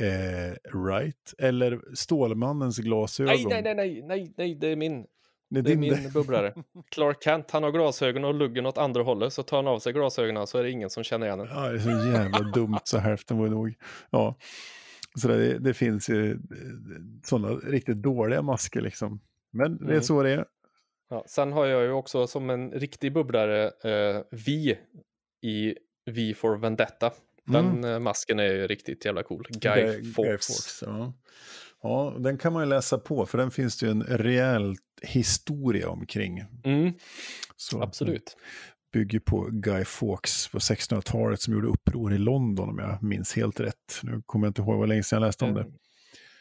[0.00, 0.54] eh,
[0.86, 1.34] right?
[1.38, 3.48] Eller Stålmannens glasögon.
[3.48, 5.06] nej, nej, nej, nej, nej, nej, det är min.
[5.50, 6.54] Det är Det är min bubblare.
[6.90, 9.92] Clark Kent, han har glasögon och luggen åt andra hållet, så tar han av sig
[9.92, 11.54] glasögonen så är det ingen som känner igen honom.
[11.56, 13.74] Ja, det är så jävla dumt så hälften var nog.
[14.10, 14.36] Ja.
[15.18, 16.38] Så det, det finns ju
[17.24, 19.20] sådana riktigt dåliga masker liksom.
[19.52, 20.02] Men det är Mm.
[20.02, 20.44] så det är.
[21.10, 24.78] Ja, sen har jag ju också som en riktig bubblare eh, Vi
[25.42, 25.74] i
[26.10, 27.10] V for Vendetta.
[27.46, 27.84] Den Mm.
[27.84, 29.46] eh, masken är ju riktigt jävla cool.
[29.50, 30.82] Guy, Guy- Fawkes.
[30.86, 31.12] Ja.
[31.82, 35.88] ja, den kan man ju läsa på för den finns det ju en rejäl historia
[35.88, 36.44] omkring.
[36.64, 36.92] Mm,
[37.56, 38.36] Så absolut.
[38.94, 43.60] Bygger på Guy Fawkes på 1600-talet som gjorde uppror i London om jag minns helt
[43.60, 44.00] rätt.
[44.02, 45.60] Nu kommer jag inte ihåg vad länge sedan jag läste om det.
[45.60, 45.66] Eh,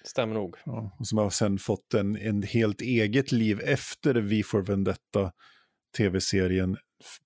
[0.04, 0.56] Stämmer nog.
[0.66, 5.32] Ja, och som har sen fått en, en helt eget liv efter V for Vendetta,
[5.98, 6.78] tv-serien,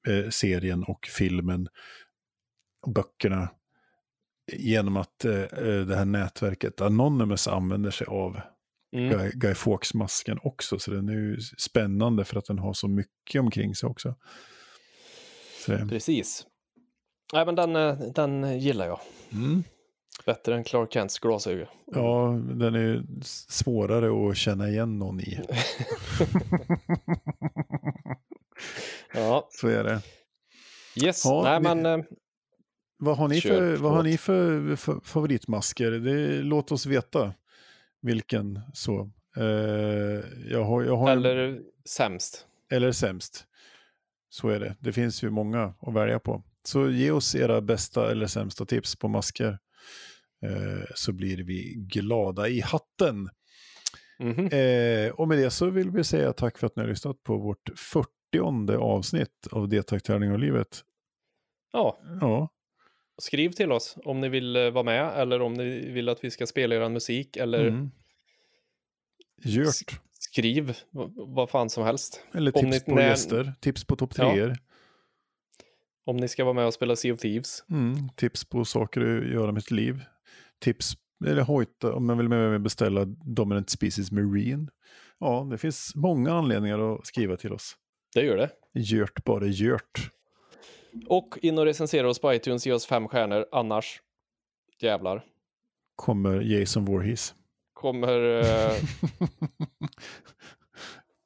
[0.07, 1.67] eh, serien och filmen,
[2.81, 3.49] och böckerna,
[4.53, 8.41] genom att eh, eh, det här nätverket Anonymous använder sig av
[8.95, 9.09] Mm.
[9.09, 10.79] Guy, Guy Fawkes-masken också.
[10.79, 14.15] Så den är ju spännande för att den har så mycket omkring sig också.
[15.89, 16.45] Precis.
[17.33, 18.99] Nej, men den, eh, den gillar jag.
[19.31, 19.63] mm.
[20.25, 21.67] Bättre än Clark Kents glasögon.
[21.85, 25.39] Ja, den är svårare att känna igen någon i.
[29.13, 30.01] Ja, Så är det.
[31.05, 31.25] yes.
[31.25, 32.05] Ja, Nej, vi- men eh,
[32.97, 35.91] Vad har ni Kör för, vad har ni för, för favoritmasker?
[35.91, 37.33] Det, låt oss veta
[38.01, 39.11] vilken så.
[39.37, 39.43] Eh,
[40.51, 42.45] jag har, jag har, eller sämst.
[42.71, 43.45] eller sämst.
[44.29, 44.75] Så är det.
[44.79, 46.43] Det finns ju många att välja på.
[46.63, 49.57] Så ge oss era bästa eller sämsta tips på masker.
[50.43, 53.29] Eh, så blir vi glada i hatten.
[54.19, 54.47] Mhm.
[54.47, 57.37] Eh, och med det så vill vi säga tack för att ni har lyssnat på
[57.37, 60.83] vårt 40 avsnitt av D-taktärning och livet.
[61.71, 62.49] Ja, Ja,
[63.21, 66.31] skriv till oss om ni vill eh, vara med eller om ni vill att vi
[66.31, 67.91] ska spela er musik eller mm.
[69.43, 70.01] Gjort.
[70.41, 70.73] Skriv
[71.15, 72.21] vad fan som helst.
[72.33, 74.31] Eller tips ni- på när- gäster, tips på topp Ja.
[74.31, 74.55] treor,
[76.05, 77.63] Om ni ska vara med och spela Sea of Thieves.
[77.69, 78.09] mm.
[78.15, 80.03] tips på saker att göra med sitt liv,
[80.59, 80.93] tips,
[81.25, 84.67] eller hojta om man vill med mig beställa Dominant Species Marine.
[85.19, 87.75] Ja, det finns många anledningar att skriva till oss.
[88.15, 88.49] Det gör det.
[88.73, 90.11] Gjort bara gjort.
[91.07, 93.45] Och in och recensera oss på iTunes, ge oss fem stjärnor.
[93.51, 94.01] Annars,
[94.81, 95.23] jävlar,
[95.95, 97.33] Kommer Jason Voorhees.
[97.77, 98.39] Kommer...
[98.39, 98.73] Eh...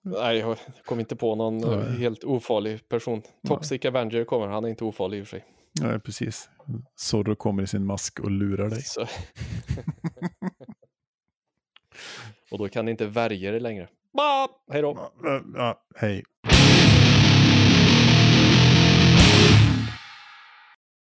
[0.03, 1.97] Nej, jag kom inte på någon Nej.
[1.97, 3.21] helt ofarlig person.
[3.47, 5.45] Toxic Avenger kommer, han är inte ofarlig i och för sig.
[5.81, 6.49] Nej, precis.
[6.95, 8.83] Zorro kommer i sin mask och lurar dig.
[12.51, 13.87] Och då kan inte värja er längre.
[14.13, 14.47] Ba!
[14.71, 15.11] Hej då!
[15.23, 16.23] Ja, ja, hej.